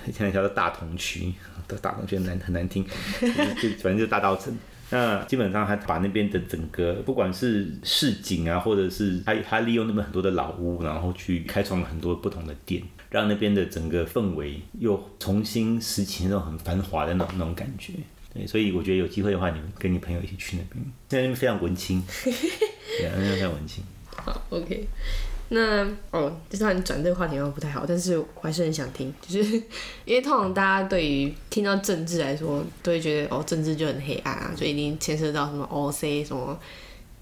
[0.06, 1.34] 现在叫做大同区，
[1.82, 2.84] 大同区很难很难听，
[3.22, 4.58] 就反正就是大道城。
[4.93, 17.93] 那基本上他把那边的整个，不管是市井啊，或者是他他利用那边很多的老屋，然后去开创了很多不同的店，让那边的整个氛围又重新拾起那种很繁华的那种那种感觉。
[18.34, 23.82] 对，所以我觉得有机会的话，你们跟你朋友一起去那边，现在那边非常文青， 对，那边非常文青。
[24.18, 24.86] 好，OK。
[25.54, 29.56] 那哦，就算你转这个话题好像不太好，但是我还是很想听，就是
[30.06, 36.58] 因为通常大家对于听到政治来说，都会觉得哦，政治就很黑暗啊，就一定牵涉到什么 OC 什么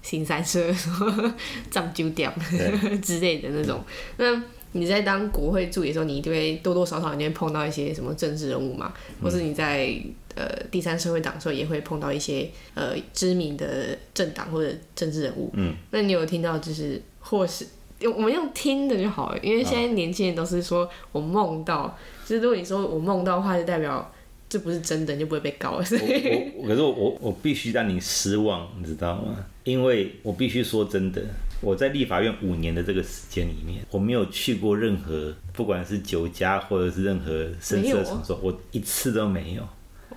[0.00, 1.34] 新三社什么
[1.72, 2.32] 藏酒店
[3.02, 3.82] 之类的那种。
[4.16, 4.40] 那
[4.72, 10.00] 你在当国会助理的时候，你一定会多多少少你会碰到一些什么政治人物嘛，或是你在。
[10.36, 15.50] 呃，第三社会党的时候也会碰到一些呃知名的政党或者政治人物。
[15.54, 17.68] 嗯，那你有听到就是或是用
[18.08, 24.10] 我们用听的就好了，因为现在年轻人都是说我梦到，就是如果你说我梦到的话，就代表
[24.48, 25.72] 这不是真的，你就不会被告。
[25.72, 29.36] 我我可是我我我必须让你失望，你知道吗？
[29.64, 31.22] 因为我必须说真的，
[31.60, 39.62] 我在立法院五年的这个时间里面，我没有去过任何不管是酒家或者是任何深色场所，我一次都没有。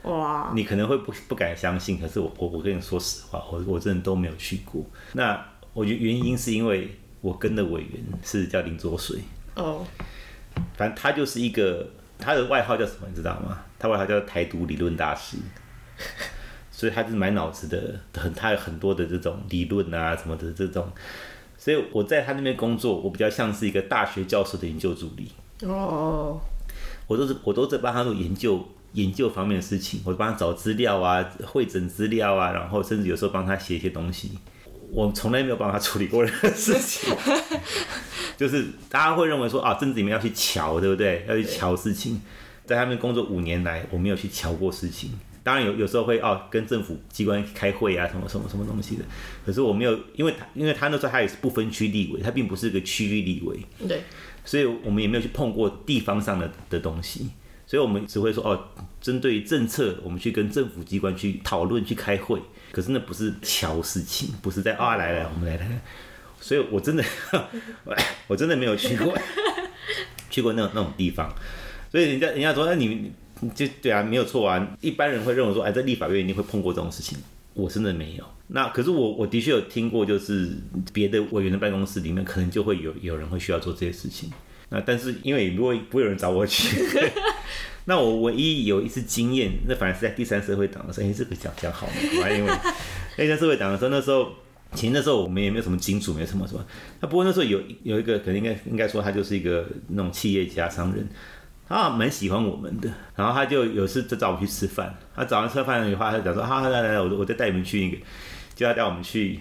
[0.09, 0.51] 哇！
[0.55, 4.83] 你可能会不不敢相信，可是我我我跟你说实话，我我真的都没有去过。
[5.13, 6.89] 那我觉得原因是因为
[7.23, 9.17] 我跟的委员是叫林卓水
[9.55, 9.87] 哦，
[10.75, 13.63] 反正他就是一个他的外号叫什么，你知道吗？
[13.79, 15.37] 他外号叫台独理论大师，
[16.69, 20.91] 所以他是满脑子的很，他有很多的这种理论啊什么的这种，
[21.57, 26.41] 所以我在他那边工作，我比较像是一个大学教授的研究助理哦，
[27.07, 28.67] 我都是我都在帮他做研究。
[28.93, 34.37] 研究方面的事情，我帮他找资料啊，会诊资料啊，然后甚至有时候帮他写一些东西。
[34.93, 37.11] 我从来没有帮他处理过任何事情，
[38.37, 41.25] 就是大家会认为说啊，政治里面要去瞧，对不对？
[41.27, 42.21] 要去瞧事情，
[42.65, 45.11] 在他们工作五年来，我没有去瞧过事情。
[45.41, 49.03] 当然有有时候会哦，跟政府机关开会啊，什么什么什么东西的。
[49.43, 54.03] 可是我没有，因为他因为他那时候他也是不分区立委，他并不是个区域立委，对，
[54.45, 57.29] 所以我们也没有去碰过地方上的的东西。
[57.65, 58.67] 所以，我们只会说哦，
[59.01, 62.39] 针对政策，我们去跟政府机关去讨论、去开会。
[62.73, 65.81] 可是那不是瞧事情，不是在啊来来我们来来，
[66.41, 67.05] 所以我真的
[68.27, 69.15] 我真的没有去过
[70.31, 71.31] 去过那种那种地方，
[71.91, 77.17] 所以人家人家说那你你就对啊没有错啊，一般人会认为说哎在立法院一定会碰过这种事情，
[77.53, 78.25] 我真的没有。
[78.47, 80.51] 那可是我我的确有听过，就是
[80.91, 84.31] 别的委员的办公室里面可能就会有有人会需要做这些事情。
[84.69, 86.83] 那但是因为不会不会有人找我去，
[87.85, 92.29] 那我唯一有一次经验，那反而是在第三社会党的时候，哎，这个讲讲好嘛？
[92.29, 92.51] 因为
[93.17, 94.31] 第三社会党的时候，那时候
[94.73, 96.65] 其实那时候我们也没有什么金主，没有什么什么。
[97.01, 101.07] 那不过那时候有有一个可能应该应该说他就是一个那种企业家商人，
[101.67, 107.97] 他蛮喜欢我们的，然后他就有次就找我去吃饭，他早上吃饭的话，他就讲说，好，来来来，我我再带你们去一个，
[108.55, 109.39] 就要带我们去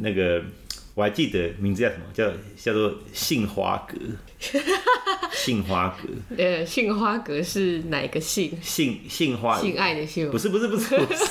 [0.00, 0.42] 那个。
[0.94, 3.96] 我还记得名字叫什么，叫叫做杏花阁。
[5.32, 8.56] 杏花阁，呃，杏花阁是哪个杏？
[8.62, 10.30] 杏杏花，性爱的杏？
[10.30, 11.24] 不是不是不是不是，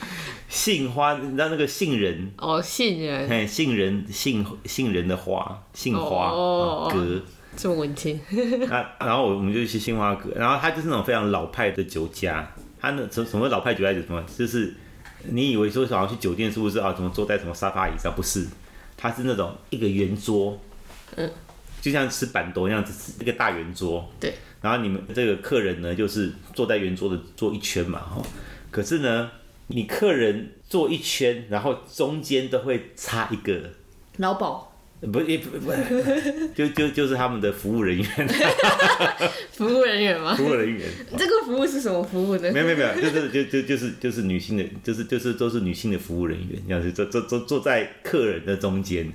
[0.48, 2.32] 杏花，你知道那个杏仁？
[2.38, 3.28] 哦，杏仁。
[3.28, 7.22] 哎，杏仁杏杏仁的花，杏花阁，
[7.56, 8.18] 这么文青。
[8.70, 12.50] 啊，然后我们就去杏花阁，然后它就是那种非常老派的酒家，
[12.80, 14.24] 它那什什么老派酒家是什么？
[14.36, 14.74] 就是
[15.28, 16.92] 你以为说想要去酒店是不是啊？
[16.94, 18.12] 怎么坐在什么沙发椅上？
[18.16, 18.46] 不是。
[18.96, 20.58] 它是那种一个圆桌，
[21.16, 21.30] 嗯，
[21.80, 24.08] 就像吃板凳那样子，一个大圆桌。
[24.18, 24.34] 对。
[24.60, 28.22] 然后你们这个客人呢，就是坐在圆桌的坐一圈嘛，哈。
[28.70, 29.30] 可是呢，
[29.66, 33.70] 你客人坐一圈，然后中间都会插一个
[34.16, 34.73] 老鸨。
[35.12, 35.70] 不也不不，
[36.54, 38.06] 就就就是他们的服务人员，
[39.52, 40.34] 服务人员吗？
[40.34, 40.88] 服务人员，
[41.18, 42.50] 这个服务是什么服务呢？
[42.50, 49.12] 没有没有没有，就是就就就是就是女性的，就是就是都是女性的服务人员，这样子坐坐坐坐在客人的中间。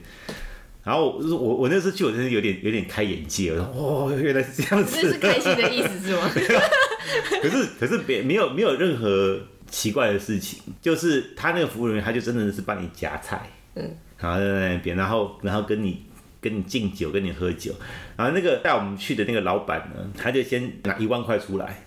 [0.84, 6.30] 然后我我我那次去，我真的有点有点开眼界，我说哦，原来是这样子，这是开心的意思是吗？
[7.42, 9.40] 可是可是别没有没有任何
[9.72, 13.96] 奇怪的事情，就是他那个服务人员，他就真的是帮你夹菜，嗯。
[14.20, 16.06] 然后在那边，然后然后跟你
[16.42, 17.74] 跟你敬酒，跟你喝酒。
[18.18, 21.86] 然后那个带我们去的那个老板呢，他就先拿一万块出来，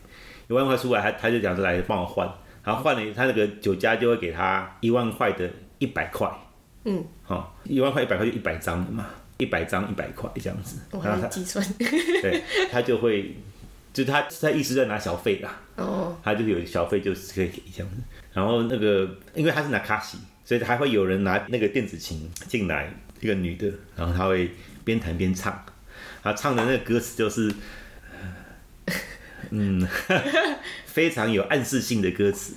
[0.49, 2.27] 一万块出来，他他就讲说来帮我换。
[2.65, 6.31] 然后换了他那个酒家就会给他一万块的一百块，
[6.85, 9.07] 嗯，好，一万块一百块就一百张的嘛，
[9.39, 10.81] 一百张一百块这样子。
[11.03, 13.35] 然后他计算，对，他就会，
[13.93, 18.01] 就他他一直在拿小费啦，哦，他就有小费就是可以给这样子。
[18.33, 20.19] 然后那个因为他是拿卡西。
[20.53, 24.51] 所以还会有人拿那个电子琴进来，一个女的，然后她会
[24.85, 25.65] 边弹边唱，
[26.23, 27.51] 她唱的那个歌词就是，
[29.49, 29.89] 嗯，
[30.85, 32.55] 非常有暗示性的歌词。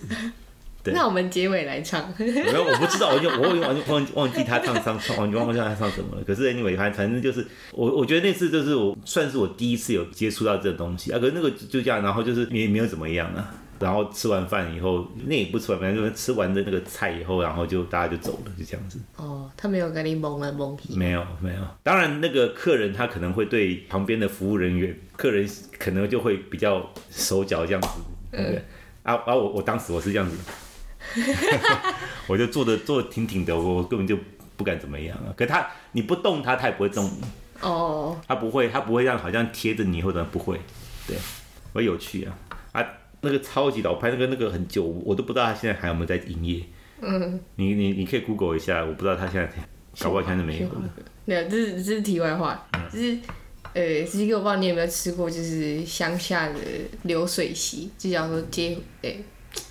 [0.88, 2.14] 那我们结尾来唱。
[2.18, 6.24] 没有，我不知道，我就我忘忘忘记他唱唱唱，忘记忘记他唱什么了。
[6.26, 11.18] 可是 anyway，反反正就是我我觉得那次就是我算是我第一次有接触到这个东西啊。
[11.18, 13.56] 可是那个就这样，然后就是也没有怎么样啊。
[13.80, 19.00] 然后吃完饭以后，那也不吃完饭，就是吃完的那个菜以后，然后就大家就走了，就这样子。
[19.18, 20.94] 哦，他没有跟你蒙来蒙去。
[20.94, 27.90] 没有没有，当然那个客人他可能会对旁边的服务人员，客人可能就会比较手脚这样子。
[28.32, 28.62] 嗯。
[29.04, 29.36] 啊啊！
[29.36, 30.36] 我我当时我是这样子，
[32.26, 34.18] 我就坐的坐挺挺的，我根本就
[34.58, 35.30] 不敢怎么样啊。
[35.38, 37.08] 可他你不动他，他也不会动。
[37.62, 38.20] 哦。
[38.28, 40.60] 他不会，他不会让好像贴着你或者不会，
[41.06, 41.16] 对，
[41.74, 42.36] 我有趣啊
[42.72, 42.84] 啊。
[43.26, 46.64] 那个超级老拍，那个那个很久，我都不知道他现在还有没有在营业。
[47.02, 49.52] 嗯，你你你可以 Google 一下，我不知道他现在
[50.00, 50.82] 搞不好现在没有了。
[51.26, 53.18] 没有，这是这是题外话，就是
[53.74, 56.60] 呃，其实我不知道你有没有吃过，就是乡下的
[57.04, 59.22] 流水席，就叫做街诶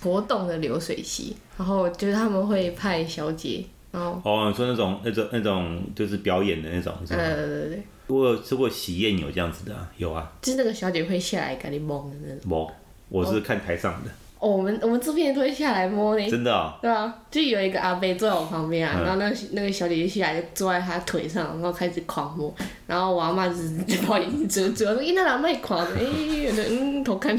[0.03, 12.41] 活动的流水席，然后就是他们会派小姐，然后哦，说那种那种那种就是表演的那种，对对对对，我有吃过喜宴有这样子的，有啊，就是那个小姐会下来给你蒙的那种。
[12.47, 12.69] 蒙。
[13.09, 14.11] 我是看台上的。
[14.37, 16.29] 哦，我们我们这边都会下来摸呢。
[16.29, 16.77] 真的啊？
[16.81, 22.53] 对啊，就有一个阿伯坐在我旁边啊，然后那个那个小姐姐下来就坐在他腿上，然后开始狂摸，
[22.85, 26.03] 然后我阿妈只就把眼睛遮住，说：“咦，那老妹狂的，哎，
[26.69, 27.35] 嗯，偷看。”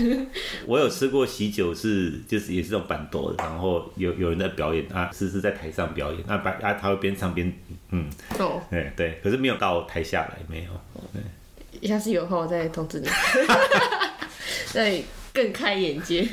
[0.67, 7.53] 我有吃过喜酒，是就是也是这种板凳的，然后有有人在表演啊，是是在台上表演，那白啊他会边唱边
[7.91, 10.71] 嗯，哦，对对，可是没有到台下来，没有。
[11.13, 13.09] 对，下次有空我再通知你。
[14.73, 15.05] 对。
[15.37, 16.27] 更开眼界，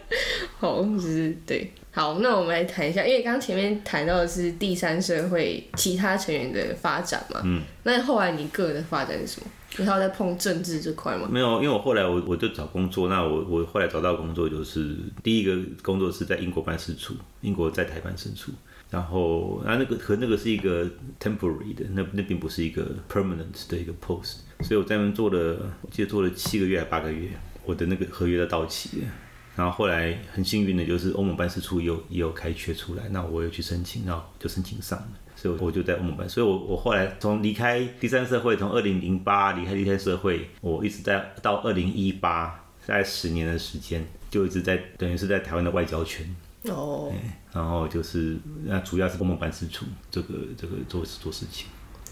[0.58, 9.46] 好，就是对，好，那我们来谈一下，因为刚前面谈到的是第三社会其他成员的发展嘛，嗯，那后来你个人的发展是什么？
[9.76, 11.28] 你还有在碰政治这块吗？
[11.30, 18.52] 没有，因为我后来我我就找工作，那我我后来找到工作就是第一个工作是在英国办事处，英国在台办事处，
[18.88, 20.86] 然后啊那个和那个是一个
[21.20, 27.28] temporary 的，那那并不是一个 permanent 的一个 post，所以我在那边做了，我记得做了七个月还八个月。
[27.66, 29.08] 我的那个合约都到期了，
[29.56, 46.24] 然后后来很幸运的就是欧盟办事处也有也有开缺出来，那我有去申请，然后就申请上了，所以我就在欧盟办，所以我我后来从离开第三社会，从二零零八离开第三社会，我一直在到二零一八，大概十年的时间，就一直在等于是在台湾的外交圈，
[46.64, 47.12] 哦，
[47.52, 51.66] 然后就是那主要是欧盟办事处这个这个做做事情。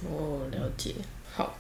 [0.09, 0.95] 哦，了解。
[1.35, 1.57] 好，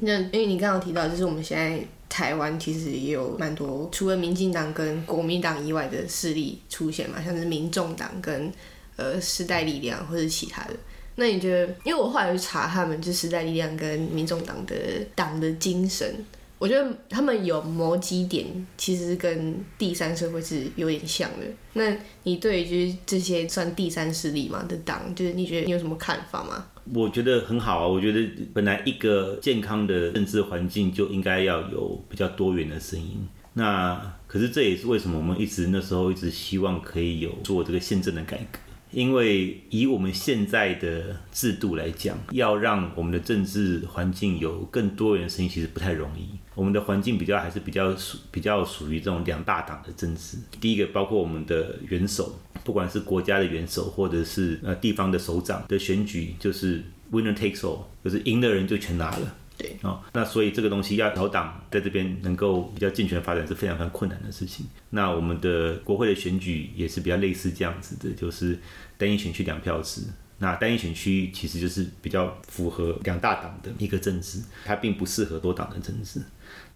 [0.00, 8.52] 那因为你刚刚提到，就是我们现在台湾其实也有蛮多除了民进党跟国民党以外的势力出现嘛，像是民众党跟
[8.96, 10.74] 呃时代力量或者其他的。
[11.16, 11.74] 那你觉得？
[11.82, 14.74] 因为我后来去查他们，就时代力量跟民众党的
[15.16, 16.24] 党的精神，
[16.60, 18.46] 我觉得他们有某几点
[18.76, 21.46] 其实跟第三社会是有点像的。
[21.72, 26.66] 那你对于就是这些算第三势力嘛的党，就是你觉得你有什么看法吗？
[26.94, 33.28] 我觉得很好啊，我觉得本来一个健康的政治环境就应该要有比较多元的声音。
[33.54, 38.58] 那可是这也是为什么我们一直那时候一直希望可以有做这个宪政的改革，
[38.92, 46.38] 因为以我们现在的制度来讲，要让我们的政治环境有更多元的声音，其实不太容易。
[46.58, 50.36] 我们的环境比较还是比较属比较属于这种两大党的政治。
[50.60, 56.82] 第一个包括我们的元首，不管是国家的元首或者是呃地方的首长的选举，就是
[57.12, 59.36] winner takes all，就是赢的人就全拿了。
[59.56, 64.66] 对哦，那所以这个东西要小党在这边能够比较健全发展是非常非常困难的事情。
[64.90, 68.58] 那我们的国会的选举也是比较类似这样子的，就是
[68.96, 70.02] 单一选区两票制。
[70.40, 76.20] 那单一选区其实就是比较符合两大党的一个政治，它并不适合多党的政治。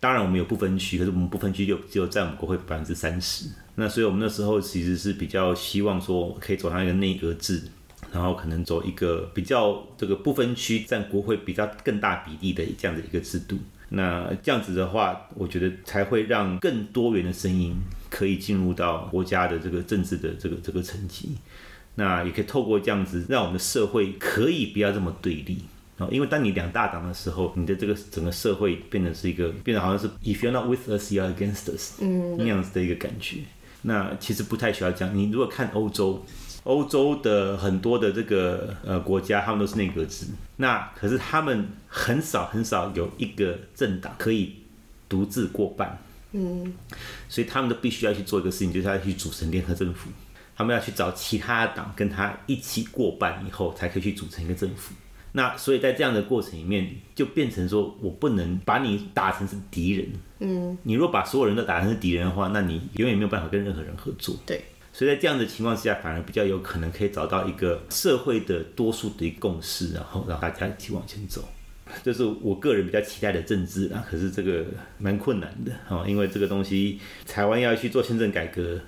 [0.00, 3.46] 当然我们有不分区，可是我们不分区就只有占我们国会百分之三十。
[3.74, 7.62] 那所以我们那时候其实是比较希望说可以走上一个内阁制。
[8.12, 13.56] 然后可能走一个比较这个不分区占国会比较更大比例的这样的一个制度，
[13.88, 17.74] 那这样子的话，我觉得才会让更多元的声音
[18.10, 21.38] 可以进入到国家的这个政治的这个这个层级，
[21.94, 25.64] 那也可以透过这样子让我们的社会可以不要这么对立
[26.02, 33.38] 啊，因为当你两大党的时候，你的这个整个社会变成是一个变得好像是 if you're not with us, you're against us，嗯，那样子的一个感觉。
[33.82, 36.24] 那其实不太需要讲，你如果看欧洲。
[36.64, 40.26] 欧洲的很多的这个呃国家，他们都是内阁制，
[40.58, 44.54] 那可是他们很少很少有一个政党可以
[45.08, 45.98] 独自过半，
[46.30, 46.72] 嗯，
[47.28, 50.08] 所以他们都必须要去做一个事情，就是要去组成联合政府，
[50.54, 54.94] 他们要去找其他党跟他一起过半以后，才可以去组成一个政府。
[55.32, 60.08] 那所以在这样的过程里面，就变成说我不能把你打成是敌人，
[60.40, 64.62] 嗯，你若把所有人都打成是敌人的话，那你永远没有办法跟任何人合作，对。
[64.94, 71.42] 所以在这样的情况之下，反而比较有可能可以找到一个社会的多数的一个共识，然后让大家一起往前走。
[72.04, 74.66] 这是我个人比较期待的政治啊，可是这个
[74.98, 78.78] 蛮困难的哦，因为这个东西台湾要去做宪政改革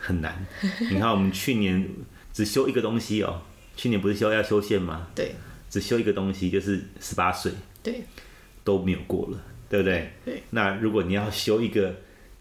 [0.00, 0.44] 很难。
[0.90, 1.88] 你看我们去年
[2.32, 3.42] 只修一个东西哦，
[3.76, 5.06] 去年不是修要修宪吗？
[5.14, 5.36] 对，
[5.72, 7.50] 只修一个东西就是十八岁，
[7.82, 8.04] 对，
[8.62, 10.12] 都没有过了，对不对？
[10.24, 10.42] 对。
[10.50, 11.92] 那如果你要修一个。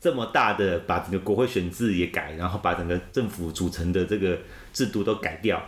[0.04, 4.36] 这么大的把整个国会选制也改，然后把整个政府组成的这个
[4.74, 5.64] 制度都改掉，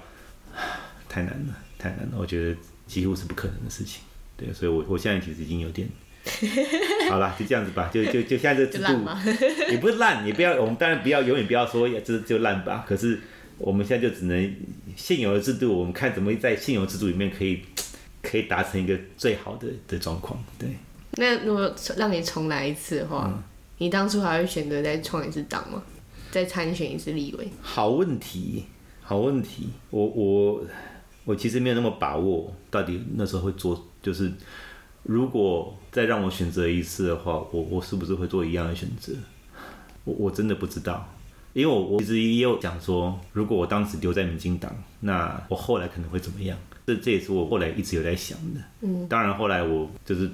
[1.07, 2.17] 太难了，太难了。
[2.17, 2.57] 我觉得
[2.87, 4.01] 几乎是不可能的事情。
[4.35, 5.87] 对，所以，我我现在其实已经有点，
[7.11, 9.07] 好了，就这样子吧，就就就现在这个制度，
[9.69, 12.83] 也不是烂，也不要，我们当然不要永远不要说这就烂吧。
[12.87, 13.21] 可是
[13.57, 14.55] 我们现在就只能
[14.95, 17.61] 现有的制度，我们看怎么在现有制度里面可以
[18.21, 20.43] 可以达成一个最好的的状况。
[20.57, 20.69] 对。
[21.13, 23.43] 那如果让你重来一次的话？
[23.79, 25.83] 你当初还会选择再创一次党吗？
[26.31, 27.49] 再参选一次立委？
[27.61, 28.63] 好问题，
[29.01, 29.69] 好问题。
[29.89, 30.63] 我我
[31.25, 33.87] 我其实没有那么把握，到底那时候会做。
[34.01, 34.31] 就是
[35.01, 39.11] 如果再让我选择一次的话，我我是不是会做一样的选择？
[40.05, 41.09] 我我真的不知道，
[41.53, 46.57] 因为我我其实也有讲说，如果我当时留在民进党，那我后来可能会怎么样？
[46.85, 48.59] 这这也是我后来一直有在想的。
[48.81, 50.29] 嗯，当然后来我就是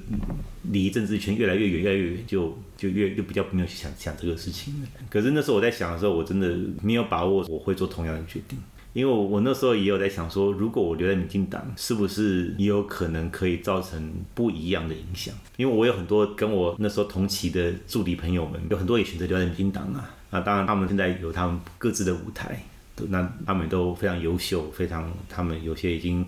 [0.63, 4.87] 离政治圈越来越远，越来越远，就就越就比较没有去想想这个事情了。
[5.11, 8.57] 可是那时候我在想的时候，我真的没有把握我会做同样的决定，
[8.93, 15.35] 因为我我那时候也有在想说，如果我留在民进党，是不是也有可能可以造成不一样的影响？
[15.57, 20.15] 因为我有很多跟我那时候同期的助理朋友们，有很多也选择留在民进党啊。
[20.29, 22.59] 那当然他们现在有他们各自的舞台。
[23.07, 26.25] 那他们都非常优秀，非常他们有些已经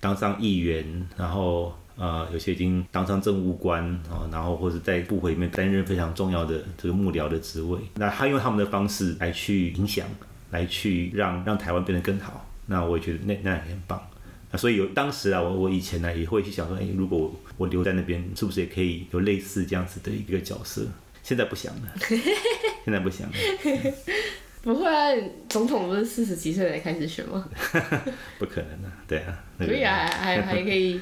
[0.00, 7.78] 当上议员，然后呃有些已经当上政务官啊，然后或者在部会里面担任非常重要的这个幕僚的职位。
[7.96, 10.06] 那他用他们的方式来去影响，
[10.50, 12.48] 来去让让台湾变得更好。
[12.64, 14.02] 那我也觉得那那也很棒。
[14.50, 20.86] 那所以有当时啊，我我以前呢也会去想说，哎，如果我留在那边，是不是也可以有类似这样子的一个角色？
[21.22, 21.92] 现在不想了。
[22.84, 23.28] 现在不想，
[24.62, 25.12] 不会啊，
[25.48, 27.48] 总统不是四十几岁才开始选吗？
[28.38, 31.00] 不可能的、对啊，那个可以啊，还还还可以，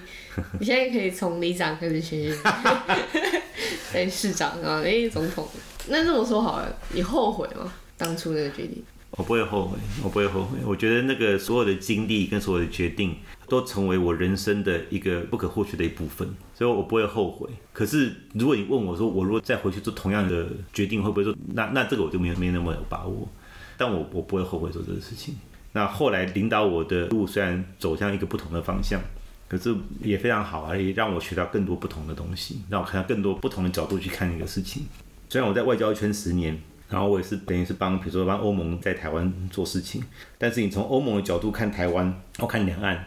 [0.59, 2.37] 你现在可以从里长开始选选，
[3.95, 5.49] 哎，市长啊，哎，总统。
[5.89, 7.73] 那这么说好了，你后悔吗？
[7.97, 8.83] 当初那个决定？
[9.17, 10.59] 我不会后悔，我不会后悔。
[10.65, 13.15] 我觉得那个所有的经历跟所有的决定，
[13.47, 17.49] 都成为我人生的一个不可或缺的一部分，所以我不会后悔。
[17.73, 23.29] 可是如果你问我说，我如果再回去做同样的决定，会不会说，那那这个我就没有没那么有把握。
[23.77, 25.35] 但我我不会后悔做这个事情。
[25.73, 29.01] 那后来领导我的路虽然走向一个不同的方向，
[29.49, 34.85] 可是也非常好啊，也让我学到更多不同的东西，让我看到更多不同的角度去看一个事情。
[35.29, 36.61] 虽然我在外交圈十年，
[36.93, 40.05] 然后我也是等于是帮，比如说帮欧盟在台湾做事情，
[40.37, 43.03] 但是你从欧盟的角度看台湾，或看两岸，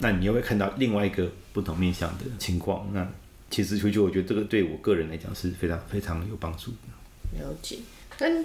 [0.00, 2.84] 那你又会看到另外一个不同面向的情况。
[2.92, 3.08] 那
[3.48, 7.40] 其实回去，我觉得这个对我个人来讲是非常非常有帮助的。
[7.40, 7.78] 了解，
[8.18, 8.44] 但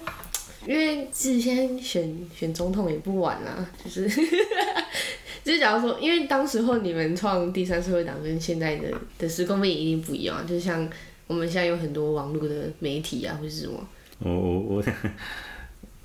[0.68, 4.08] 因为之前选选总统也不晚啦，就是
[5.44, 10.88] 就是假如说，因为当时候你们创第三社会党跟现在的的时空背景一定不一样，就像
[11.28, 13.86] 我们现在有很多网络的媒体啊，或是什么，
[14.24, 14.84] 我我我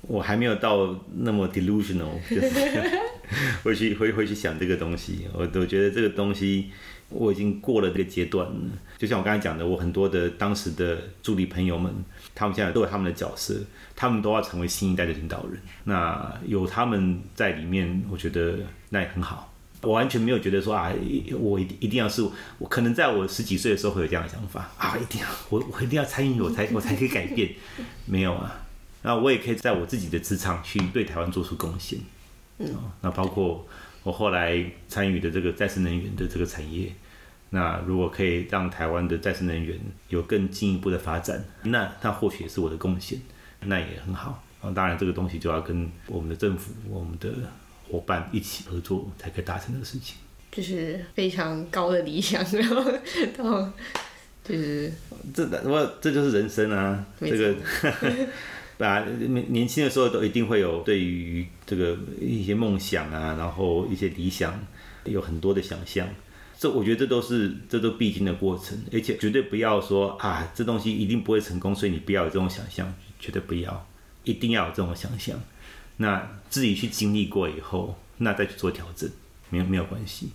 [0.17, 2.99] 我还没有到那么 delusional，就是
[3.63, 5.27] 会去会会去想这个东西。
[5.33, 6.69] 我我觉得这个东西
[7.09, 8.53] 我已经过了这个阶段了。
[8.97, 11.93] 就像我刚才讲的，我很多的当时的助理朋友们，
[12.35, 13.55] 他们现在都有他们的角色，
[13.95, 15.59] 他们都要成为新一代的领导人。
[15.85, 18.57] 那有他们在里面，我觉得
[18.89, 19.53] 那也很好。
[19.81, 20.91] 我完全没有觉得说啊，
[21.39, 22.21] 我一一定要是
[22.57, 27.51] 我，可能在我十几岁的时候会有这样的想法 啊，一定要我我一定要参与，我才我才可以改变。
[28.05, 28.65] 没有啊，
[29.03, 31.99] 那我也可以在我自己的职场去对台湾做出贡献。
[32.57, 32.67] 嗯，
[33.01, 33.65] 那包括
[34.03, 36.91] 我后来参与的这个再生能源的这个产业，
[37.51, 43.19] 那如果可以让台湾的再生能源有更进一步的发展，那那或许也是我的贡献，
[43.61, 44.43] 那也很好。
[44.61, 47.33] 啊，当然这个东西就要跟我们的政府、我们的
[47.89, 50.15] 伙伴一起合作才可以达成的事情。
[50.51, 52.83] 就是非常高的理想，然后
[53.37, 53.71] 到
[54.43, 54.91] 就是
[55.33, 57.55] 这我这就是人生啊，没这个
[58.83, 64.59] 啊年年轻的时候都一定会有对于这个一些梦想啊，然后一些理想
[65.05, 66.07] 有很多的想象。
[66.57, 73.87] 这我觉得这都是这都必经的过程，而且绝对不要说啊这东西一定不会成功，所以你不要有这种想象，绝对不要，
[74.23, 75.39] 一定要有这种想象。
[76.01, 79.09] 那自己去经历过以后，那再去做调整，
[79.49, 80.29] 没有没有关系。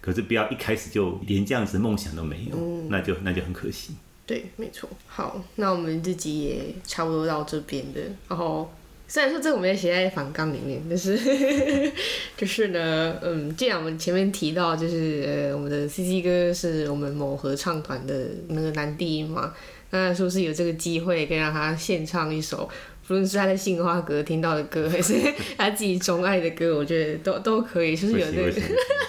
[0.00, 2.56] 可是不要一开始就连这样子的梦想都没有，
[2.88, 3.94] 那就那就很可惜。
[4.24, 4.88] 对，没错。
[5.06, 8.00] 好，那我们自己也差不多到这边的。
[8.28, 8.72] 然后
[9.08, 11.16] 虽然说这个我们也写在反纲里面，但是
[12.36, 19.54] 就是呢，嗯，既然我们前面提到，就是呃，我们的 C C 哥是我们某合唱团的那个男低音嘛，
[19.90, 22.68] 那是不是有这个机会可以让他献唱一首？
[23.06, 25.14] 不论是他在杏花阁听到的歌，还是
[25.56, 28.60] 他自己钟爱的歌，我觉得都都可以，就是有这个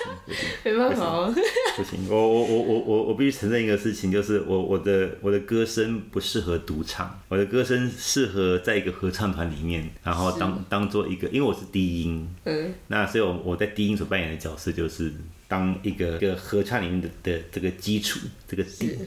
[0.64, 1.34] 没办法哦。
[1.76, 15.12] 不行，我我我我我我必须承认一个事情，就是我我的我的歌声不适合独唱，我的歌声适合在一个合唱团里面，然后当当做一个，因为我是低音，嗯，那所以我我在低音所扮演的角色就是
[15.48, 18.98] 当一个一个合唱里面的的这个基础，这个底。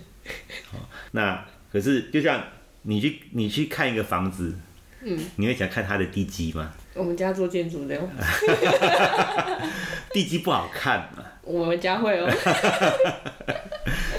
[0.70, 2.42] 好，那可是就像
[2.82, 4.54] 你去你去看一个房子，
[5.02, 6.70] 嗯，你会想看它的地基吗？
[6.94, 8.08] 我们家做建筑的哦，
[10.12, 11.24] 地基不好看嘛。
[11.42, 12.28] 我们家会哦。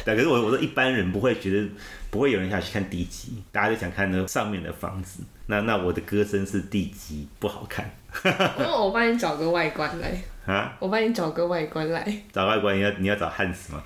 [0.03, 1.67] 对，可是我我说一般人不会觉得，
[2.09, 5.21] 不会有人想去看地基，大家就想看那上面的房子。
[5.45, 7.89] 那那我的歌声是地基不好看
[8.23, 10.75] 那我帮你找个外观来，啊！
[10.79, 13.83] 我帮你找个外观来，找外观你要你要找汉斯吗？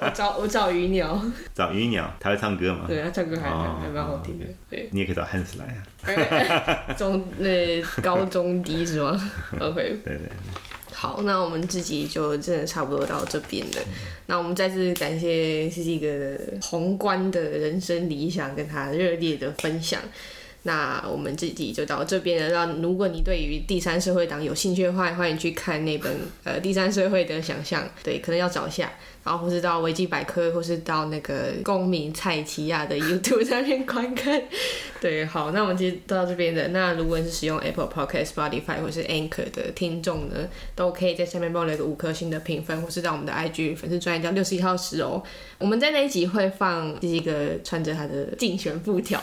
[0.00, 1.20] 我找我找鱼鸟，
[1.54, 2.84] 找鱼鸟，他会唱歌吗？
[2.88, 4.88] 对他唱歌还哦还还蛮好听的，对。
[4.92, 6.94] 你也可以找汉斯来啊。
[6.96, 9.12] 中那高中低是吗
[9.60, 9.74] ？OK，
[10.04, 10.20] 对对，
[10.92, 13.82] 好，那我们自己就真的差不多到这边了。
[14.26, 20.00] 那我们再次感谢 C C 哥的宏观的人生理想跟他热烈的分享。
[20.64, 22.66] 那我们这集就到这边了。
[22.66, 28.92] 那如果你对于第三社会党有兴趣的话，欢迎去看那本呃《第三社会的想象》，对，可能要找一下，
[29.24, 34.42] 然后或是到维基百科，或是到那个公民蔡奇亚的 YouTube 上面观看。
[35.00, 36.68] 对，好，那我们今天到这边的。
[36.68, 45.22] 那如果你是使用 Apple Podcast、Spotify 或是 Anchor 的听众呢，都可以在下面帮我留个五颗星的评分，或是到我们的 IG 粉丝专业叫六十一号十哦。
[45.58, 49.20] 我们在那一集会放第一个穿着他的竞选布条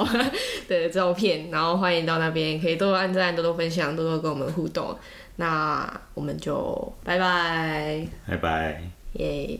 [0.67, 4.97] 的照片，然后欢迎到那边可以多多按赞、多多分享、多多跟我们互动。
[5.35, 8.81] 那我们就拜拜，拜拜。
[9.13, 9.59] 耶、